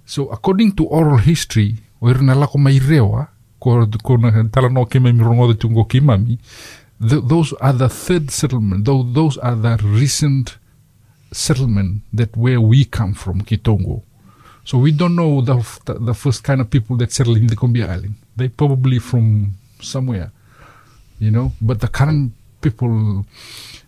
[0.05, 3.29] So according to oral history, oir na lako mai rewa,
[6.99, 8.85] those are the third settlement.
[8.85, 10.57] Those are the recent
[11.33, 14.03] settlement that where we come from, Kitongo.
[14.65, 15.57] So we don't know the,
[16.01, 18.15] the first kind of people that settled in the Combia Island.
[18.35, 20.33] They probably from somewhere,
[21.19, 21.53] you know.
[21.61, 23.27] But the current people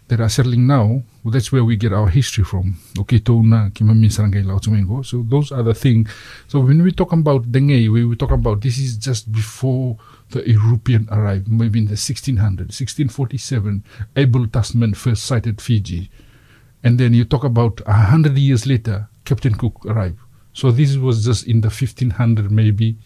[0.08, 2.76] that are settling now, well, that's where we get our history from.
[2.98, 5.04] Okay, Tona, Kimami Sarangai Lao Tumengo.
[5.04, 6.10] So those are the things.
[6.48, 9.98] So when we talk about Dengei, we, we talk about this is just before
[10.30, 13.84] the European arrived, maybe in the 1600s, 1647,
[14.16, 16.10] Abel Tasman first sighted Fiji.
[16.82, 20.18] And then you talk about a hundred years later, Captain Cook arrived.
[20.54, 22.96] So this was just in the 1500 maybe.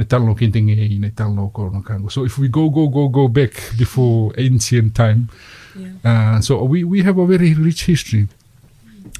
[0.00, 2.08] Ne talo kintinge i ne talo ko kango.
[2.08, 5.28] So if we go, go, go, go back before ancient time,
[5.76, 5.92] Yeah.
[6.02, 8.26] uh, so we, we have a very rich history.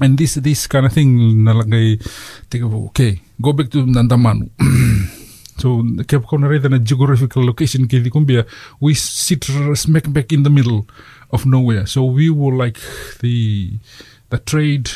[0.01, 2.01] And this this kind of thing nalagay
[2.49, 4.49] think of okay, go back to Nandamanu.
[5.61, 8.43] so kaya ko na rin na geographical location kay Kumbia,
[8.81, 9.45] we sit
[9.77, 10.87] smack back in the middle
[11.31, 11.85] of nowhere.
[11.85, 12.81] So we were like
[13.21, 13.77] the
[14.33, 14.89] the trade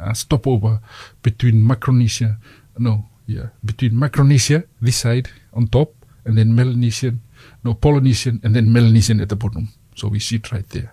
[0.00, 0.80] uh, stopover
[1.22, 2.36] between Micronesia,
[2.78, 5.94] no, yeah, between Micronesia this side on top,
[6.26, 7.22] and then Melanesian,
[7.62, 9.68] no Polynesian, and then Melanesian at the bottom.
[9.94, 10.92] So we sit right there.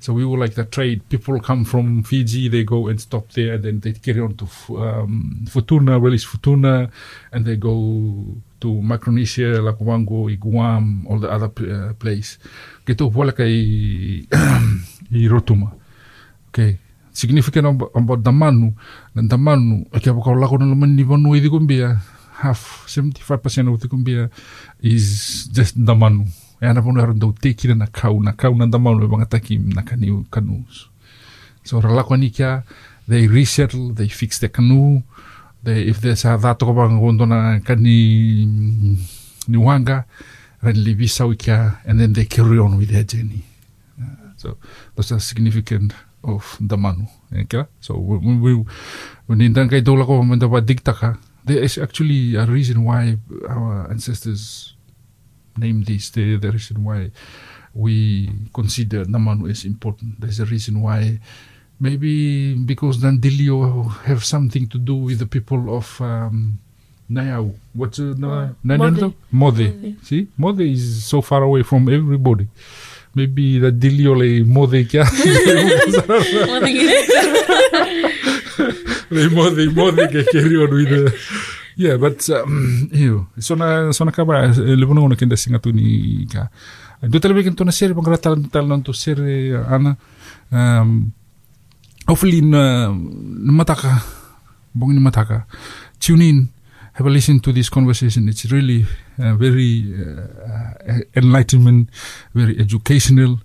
[0.00, 1.08] So we were like the trade.
[1.08, 4.46] People come from Fiji, they go and stop there, and then they carry on to
[4.76, 6.90] um, Futuna, release Futuna,
[7.32, 7.74] and they go
[8.60, 12.38] to Micronesia, Lakuango, Guam, all the other uh, place.
[12.86, 14.22] Kito wala kay
[15.10, 15.72] Rotuma.
[16.52, 16.78] Okay.
[17.18, 18.70] Significant about, about the manu,
[19.10, 21.98] na the manu, kaya pa lako na naman ni Vanu i kumbia,
[22.38, 24.30] half, 75% of the kumbia
[24.78, 26.30] is just the manu.
[26.62, 29.08] E ana pono haron dau te kira na kau, na kau na the manu e
[29.10, 30.86] mga taki na kaniu canoes.
[31.64, 32.62] So ralako ni kia,
[33.08, 35.02] they resettle, they fix the canoe,
[35.64, 38.46] they, if there's a that ko bang gondo na kani
[39.48, 40.04] ni wanga,
[40.62, 43.42] ren livi sau kia, and then they carry on with their journey.
[44.00, 44.56] Uh, so
[44.94, 45.92] those are significant
[46.24, 47.06] of the manu.
[47.34, 47.68] Eh, kira?
[47.80, 48.64] So when we
[49.26, 53.90] when in kai dola ko manda wa diktaka, there is actually a reason why our
[53.90, 54.74] ancestors
[55.56, 56.10] named this.
[56.10, 57.10] The, the reason why
[57.74, 60.20] we consider the manu as important.
[60.20, 61.20] There's a reason why
[61.80, 66.58] maybe because Dandilio have something to do with the people of um,
[67.10, 67.54] Nayau.
[67.72, 69.14] What's uh, no, Mode.
[69.30, 69.96] Mode.
[70.02, 72.48] See, Modi is so far away from everybody.
[73.18, 75.02] Maybe the Dilio le Mode kya.
[79.10, 81.02] le Mode Mode ke carry on with the
[81.78, 83.30] Yeah, but um, iyo.
[83.38, 86.50] So na so na kaba lebuno na kinda singa tu ni ka.
[87.06, 89.94] Do talaga kinto na sere pangrata tal nan to sere ana.
[90.50, 91.14] Um,
[92.08, 94.02] hopefully na, na mataka
[94.74, 95.44] bong ni mataka
[96.00, 96.38] tune in
[96.98, 98.28] have a listen to this conversation.
[98.28, 98.84] It's really
[99.22, 101.90] uh, very uh, enlightenment
[102.34, 103.38] very educational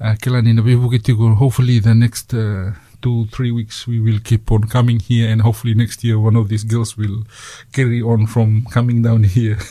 [0.00, 2.70] uh, kila ni na bibukitigo hopefully the next uh,
[3.02, 6.48] two three weeks we will keep on coming here and hopefully next year one of
[6.48, 7.24] these girls will
[7.72, 9.58] carry on from coming down here.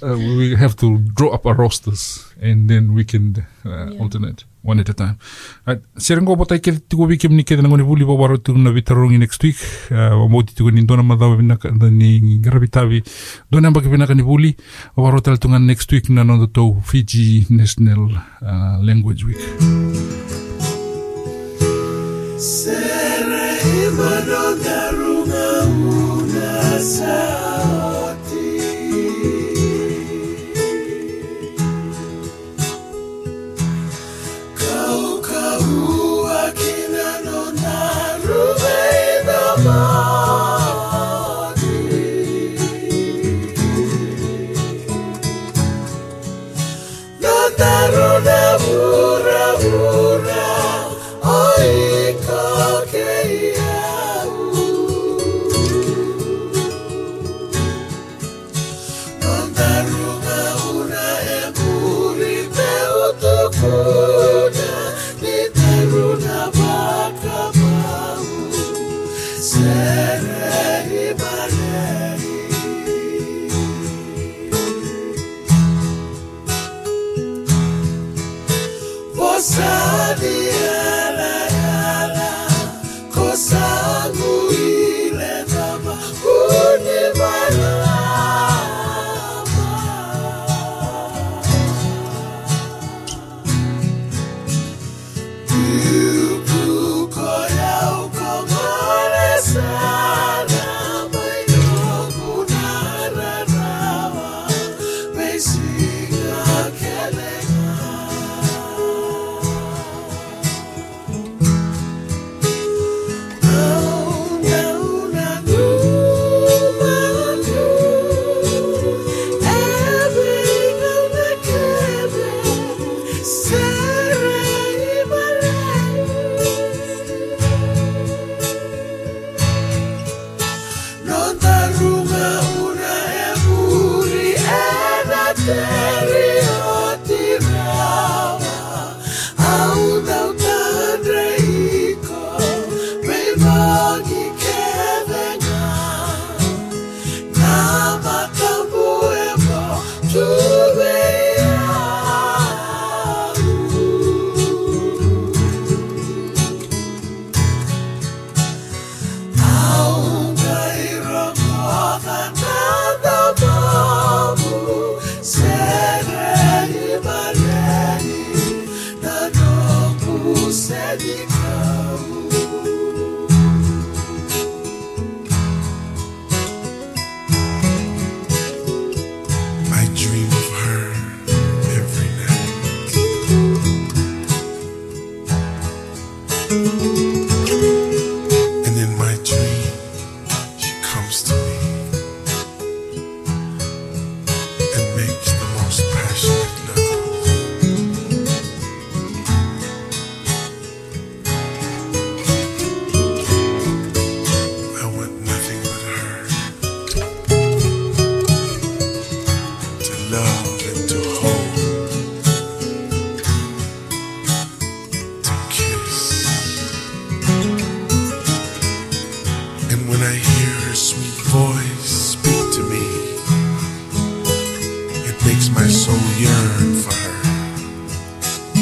[0.00, 3.98] Uh, we have to draw up our rosters and then we can uh, Yeah.
[4.02, 5.16] alternate one at a time.
[5.66, 5.80] Right.
[5.96, 9.42] Serengo botai ke tigo wikim ni ke na ngoni buli bawaro tu na vitarongi next
[9.42, 9.56] week.
[9.90, 11.58] Uh, wa moti tigo ni dona madawa bina
[11.90, 13.02] ni garabitavi.
[13.50, 14.56] Dona mbaki bina ka ni buli.
[14.96, 18.10] Wawaro tal tungan next week na nondo to Fiji National
[18.42, 19.42] uh, Language Week.
[22.38, 22.98] Sere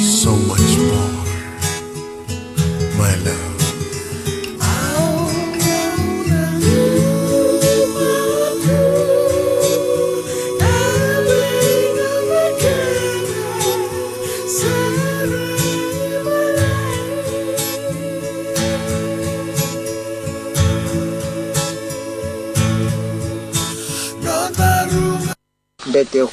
[0.07, 1.25] so much more.
[2.97, 3.47] My love.
[25.93, 26.29] Bete o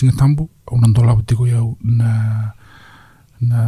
[0.00, 2.54] singa tambu au na ndola ti ko yau na
[3.40, 3.60] na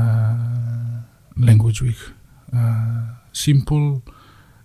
[1.37, 2.01] Language Week.
[2.53, 4.01] Uh, simple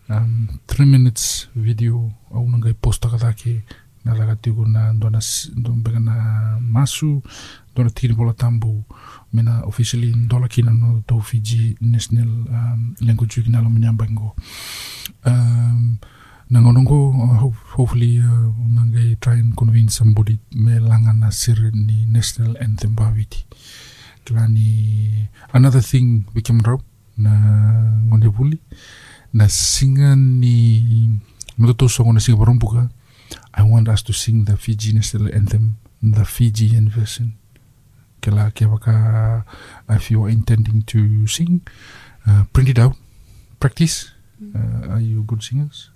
[0.10, 3.64] um, three minutes video au ngai posta ka ke
[4.06, 5.20] na laga tigo na dona
[5.58, 7.22] don bega na masu
[7.76, 8.84] dona tiri bola tambu
[9.34, 14.36] mena officially dola kina no to Fiji National um, Language Week na lo bango
[15.26, 16.00] um,
[16.50, 22.06] na ngonongo uh, ho- hopefully uh, nangai try and convince somebody me na sir ni
[22.06, 23.46] national anthem bawiti
[24.24, 26.78] klani another thing we came raw
[27.18, 27.32] na
[28.08, 28.60] ngonde
[29.34, 31.20] na singa ni
[31.58, 32.90] matoto songo na singa
[33.54, 37.34] I want us to sing the Fiji national anthem the Fijian version
[38.22, 39.44] kela kia waka
[39.90, 41.62] if you are intending to sing
[42.28, 42.96] uh, print it out
[43.60, 44.12] practice
[44.56, 45.90] uh, are you good singers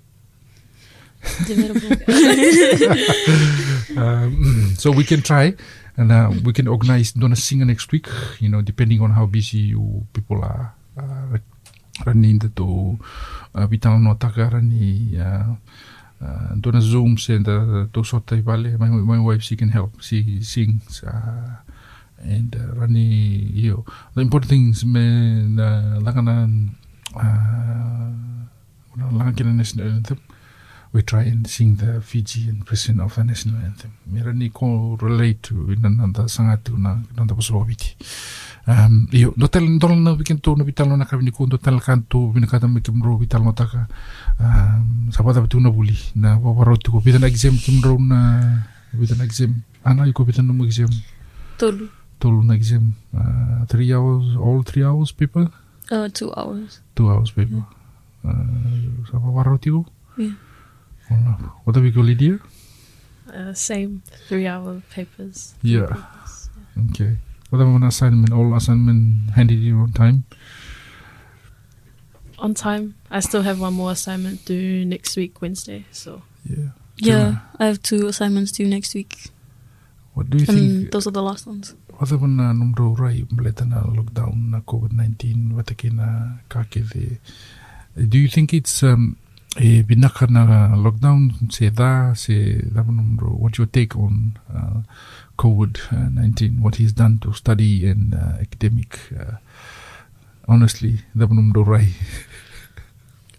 [3.97, 5.53] um, so we can try
[5.97, 8.07] and uh, we can organize dona singer next week
[8.39, 11.38] you know depending on how busy you people are uh,
[12.05, 12.97] the to
[13.55, 15.53] uh, vitala no taka rani uh,
[16.22, 20.01] uh, dona zoom and uh, to sota i vale my, wife she can help.
[20.01, 21.57] She sings uh,
[22.24, 25.01] and uh, rani yo the important things me
[25.49, 26.47] na langana
[27.15, 28.11] uh,
[29.17, 30.17] langa kina national anthem
[30.94, 33.92] we try and sing the Fijian version of the national anthem.
[34.08, 37.96] Mera ni ko relate to ina nanda sangatu na nanda paso witi.
[38.68, 41.80] Um, iyo, do tel ndol na weekend to na vital na kabini ko do tel
[41.80, 43.88] kanto bina kata me kimro vital no taka.
[44.39, 49.64] Um, sabata betu na buli na wawaro ko bitan exam kimro na bitan exam.
[49.86, 50.89] Ana iko bitan no exam.
[51.58, 51.89] Tolu.
[52.20, 52.94] Tolu na exam.
[53.16, 55.48] Uh, three hours, all three hours people.
[55.89, 56.82] Uh, two hours.
[56.96, 57.64] Two hours people.
[58.24, 59.58] Uh, sa wawaro
[61.20, 61.32] ko.
[61.43, 61.49] Yeah.
[61.64, 62.39] What have we got, Lydia?
[63.34, 65.55] Uh, same three hour papers.
[65.62, 65.88] Yeah.
[65.88, 66.49] Papers,
[66.89, 67.18] Okay.
[67.49, 68.32] What about an assignment?
[68.32, 70.24] All assignment handed in on time?
[72.39, 72.95] On time.
[73.12, 75.86] I still have one more assignment due next week, Wednesday.
[75.91, 76.70] So Yeah.
[76.97, 79.30] Yeah, I have two assignments due next week.
[80.14, 80.91] What do you and think?
[80.91, 81.74] those are the last ones.
[81.99, 87.18] Wata wana numro rai mleta na lockdown na COVID-19 wata kina kakele.
[87.97, 89.18] Do you think it's um,
[89.60, 94.82] e binaka na lockdown se da se da numro what's your take on uh,
[95.38, 99.36] COVID-19 what he's done to study and uh, academic uh,
[100.47, 101.88] honestly da numro rai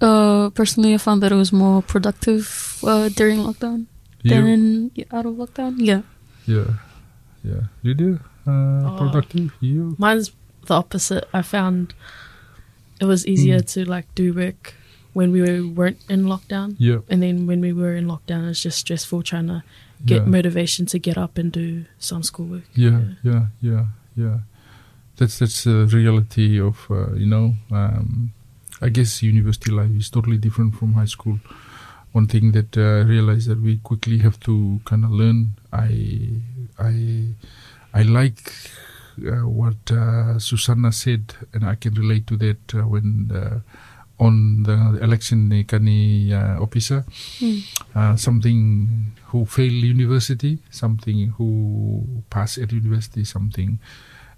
[0.03, 3.87] Uh, personally, I found that it was more productive uh, during lockdown
[4.25, 5.77] you than out of lockdown.
[5.79, 6.03] Yeah.
[6.45, 6.83] yeah
[7.45, 8.51] yeah you do uh,
[8.83, 8.97] Oh.
[8.99, 10.33] productive you Mine's
[10.67, 11.23] the opposite.
[11.33, 11.95] I found
[13.01, 13.67] it was easier Mm.
[13.75, 14.75] to like do work
[15.13, 16.75] when we were, weren't in lockdown.
[16.79, 19.63] yeah And then when we were in lockdown, it's just stressful trying to
[20.05, 20.29] get yeah.
[20.29, 22.65] motivation to get up and do some schoolwork.
[22.75, 23.85] yeah yeah yeah
[24.17, 24.39] yeah
[25.17, 28.33] that's that's the reality of uh, you know um,
[28.81, 31.39] i guess university life is totally different from high school
[32.13, 36.31] one thing that uh, i realized that we quickly have to kind of learn i
[36.79, 37.29] i
[37.95, 38.53] i like
[39.27, 43.61] uh, what uh, susanna said and i can relate to that uh, when uh,
[44.23, 47.03] on the election ni kani uh, officer
[47.99, 48.63] uh, something
[49.33, 53.79] who failed university, something who passed at university, something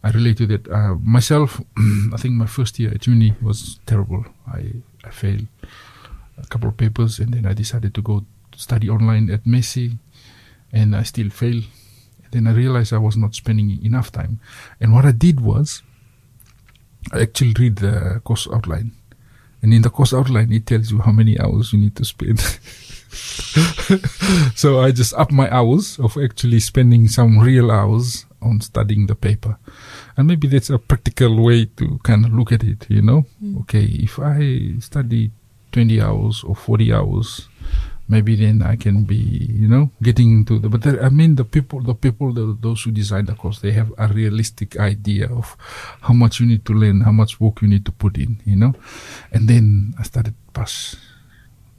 [0.05, 0.69] I relate to that.
[0.69, 1.61] Uh, myself,
[2.15, 4.25] I think my first year at uni was terrible.
[4.47, 5.47] I, I failed
[6.39, 8.25] a couple of papers and then I decided to go
[8.55, 9.99] study online at Massey
[10.73, 11.65] and I still failed.
[12.31, 14.39] Then I realized I was not spending enough time.
[14.81, 15.83] And what I did was
[17.13, 18.93] I actually read the course outline.
[19.65, 22.39] And in the course outline, it tells you how many hours you need to spend.
[24.55, 29.15] so I just up my hours of actually spending some real hours on studying the
[29.15, 29.57] paper.
[30.19, 33.23] And maybe that's a practical way to kind of look at it, you know?
[33.41, 33.57] Hmm.
[33.61, 35.31] Okay, if I study
[35.73, 37.49] 20 hours or 40 hours,
[38.09, 41.45] maybe then I can be, you know, getting into the, but there, I mean, the
[41.45, 45.57] people, the people, the, those who design the course, they have a realistic idea of
[46.03, 48.57] how much you need to learn, how much work you need to put in, you
[48.57, 48.75] know?
[49.33, 50.97] And then I started pass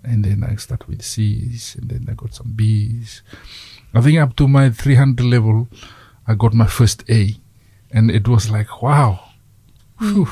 [0.06, 3.22] and then I start with C's, and then I got some B's.
[3.94, 5.68] I think up to my 300 level,
[6.28, 7.36] I got my first A,
[7.92, 9.20] and it was like wow,
[10.00, 10.28] Phew.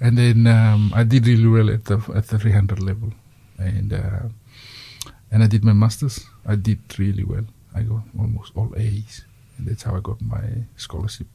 [0.00, 3.12] and then um, I did really well at the at the 300 level,
[3.58, 4.28] and uh,
[5.30, 6.26] and I did my masters.
[6.46, 7.44] I did really well.
[7.74, 9.24] I got almost all A's,
[9.56, 10.42] and that's how I got my
[10.76, 11.26] scholarship.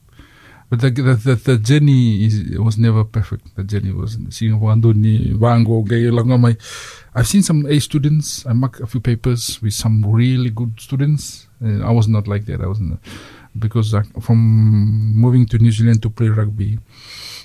[0.70, 3.54] But the the, the, the journey is was never perfect.
[3.56, 4.16] The journey was.
[7.16, 8.46] I've seen some A students.
[8.46, 11.46] I marked a few papers with some really good students.
[11.64, 12.60] Uh, I was not like that.
[12.60, 12.98] I wasn't
[13.58, 14.38] because uh, from
[15.14, 16.78] moving to New Zealand to play rugby,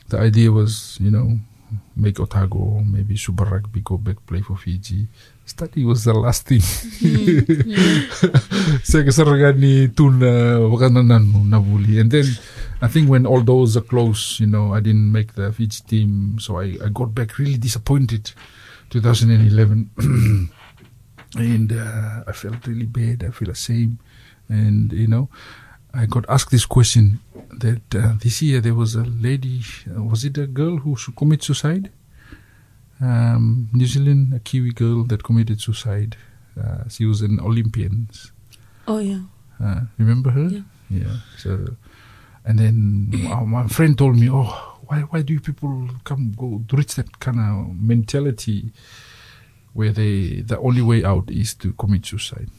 [0.08, 1.38] the idea was you know
[1.96, 5.08] make Otago, maybe Super Rugby, go back play for Fiji.
[5.50, 6.62] Study was the last thing.
[8.86, 11.98] Saya kesarga ni tuna wakanananu nabuli.
[11.98, 12.30] And then
[12.82, 16.38] I think when all doors are closed, you know, I didn't make the Fiji team,
[16.38, 18.30] so I, I got back really disappointed.
[18.90, 19.90] 2011,
[21.38, 23.24] and uh, I felt really bad.
[23.26, 23.98] I feel ashamed,
[24.50, 25.30] and you know,
[25.94, 27.20] I got asked this question
[27.58, 31.16] that uh, this year there was a lady, uh, was it a girl who should
[31.16, 31.90] commit suicide?
[33.02, 36.18] Um, New Zealand, a Kiwi girl that committed suicide.
[36.60, 38.10] Uh, she was an Olympian.
[38.88, 39.22] Oh yeah.
[39.64, 40.48] Uh, remember her?
[40.50, 40.62] Yeah.
[40.90, 41.18] Yeah.
[41.38, 41.76] So,
[42.46, 46.76] and then uh, my friend told me, "Oh, why why do people come go to
[46.76, 48.72] reach that kind of mentality
[49.74, 52.50] where they the only way out is to commit suicide?"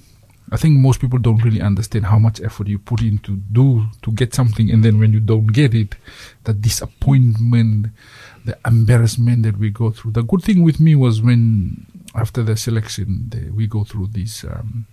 [0.52, 3.86] I think most people don't really understand how much effort you put in to do
[4.02, 5.94] to get something, and then when you don't get it,
[6.44, 7.86] the disappointment,
[8.44, 10.12] the embarrassment that we go through.
[10.12, 14.44] The good thing with me was when after the selection, the, we go through this.
[14.44, 14.86] Um,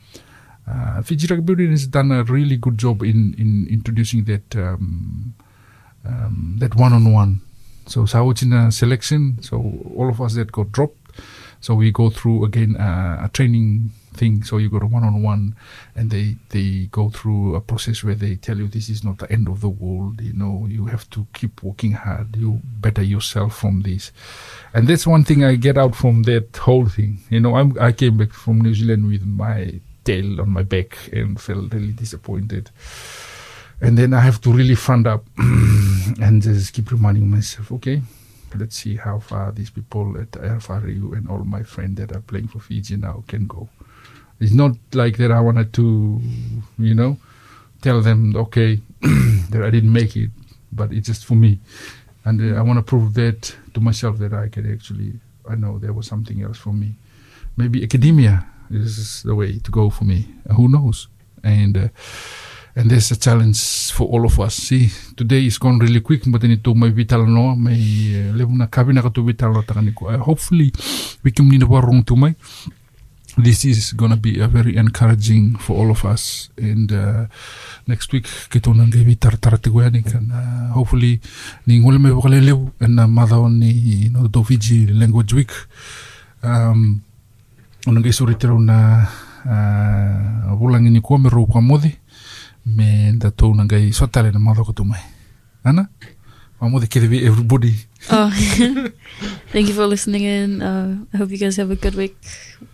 [0.70, 5.34] uh, Fiji Rugby Union has done a really good job in, in introducing that um,
[6.06, 7.42] um, that one-on-one.
[7.86, 9.58] So Saochina selection, so
[9.96, 10.98] all of us that got dropped,
[11.62, 14.44] so we go through again uh, a training thing.
[14.44, 15.56] So you go to one-on-one,
[15.96, 19.32] and they they go through a process where they tell you this is not the
[19.32, 20.22] end of the world.
[20.22, 22.36] You know, you have to keep working hard.
[22.36, 24.12] You better yourself from this,
[24.74, 27.20] and that's one thing I get out from that whole thing.
[27.30, 30.98] You know, I'm, I came back from New Zealand with my tail on my back
[31.12, 32.72] and felt really disappointed.
[33.80, 38.02] And then I have to really front up and just keep reminding myself, okay,
[38.56, 42.48] let's see how far these people at FRU and all my friends that are playing
[42.48, 43.70] for Fiji now can go.
[44.40, 46.22] It's not like that I wanted to,
[46.78, 47.18] you know,
[47.82, 50.30] tell them, okay, that I didn't make it,
[50.72, 51.60] but it's just for me.
[52.26, 55.14] And uh, I want to prove that to myself that I can actually,
[55.50, 56.94] I know there was something else for me.
[57.56, 60.28] Maybe academia is the way to go for me.
[60.56, 61.08] Who knows?
[61.44, 61.88] And uh,
[62.78, 64.54] and there's a challenge for all of us.
[64.54, 67.74] See, today is gone really quick, but then ito may vital no, may
[68.14, 70.14] uh, level na kabi na kato vital no takani ko.
[70.22, 70.72] Hopefully,
[71.24, 72.36] we can nina warong tumay.
[73.38, 76.50] This is gonna be a very encouraging for all of us.
[76.58, 77.30] And uh,
[77.86, 80.26] next week, kito nang gabi tar tar kan.
[80.34, 81.22] Uh, hopefully,
[81.68, 82.10] ni ngole me
[82.42, 85.52] lew and na madao ni no do Fiji language week.
[86.42, 87.04] Um,
[87.86, 89.06] Unang tero na
[89.46, 91.96] uh, wulangi ni kua me rou kwa modi
[92.66, 95.00] me da tau gai sotale na madho ko mai.
[95.64, 95.90] Ana?
[96.60, 97.74] Ma modi kere vi everybody.
[98.10, 98.32] Oh,
[99.54, 100.62] thank you for listening in.
[100.62, 102.18] Uh, I hope you guys have a good week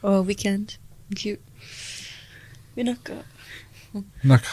[0.02, 0.78] or weekend.
[1.10, 1.38] Thank you.
[2.78, 3.24] Vinaka.
[4.24, 4.50] Naka.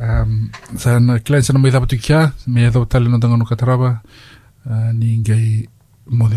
[0.00, 4.02] Um, sa na kilain sa na mai dapatu kia, me edho tale no tangano kataraba,
[4.66, 5.68] uh, ni gai
[6.10, 6.36] modi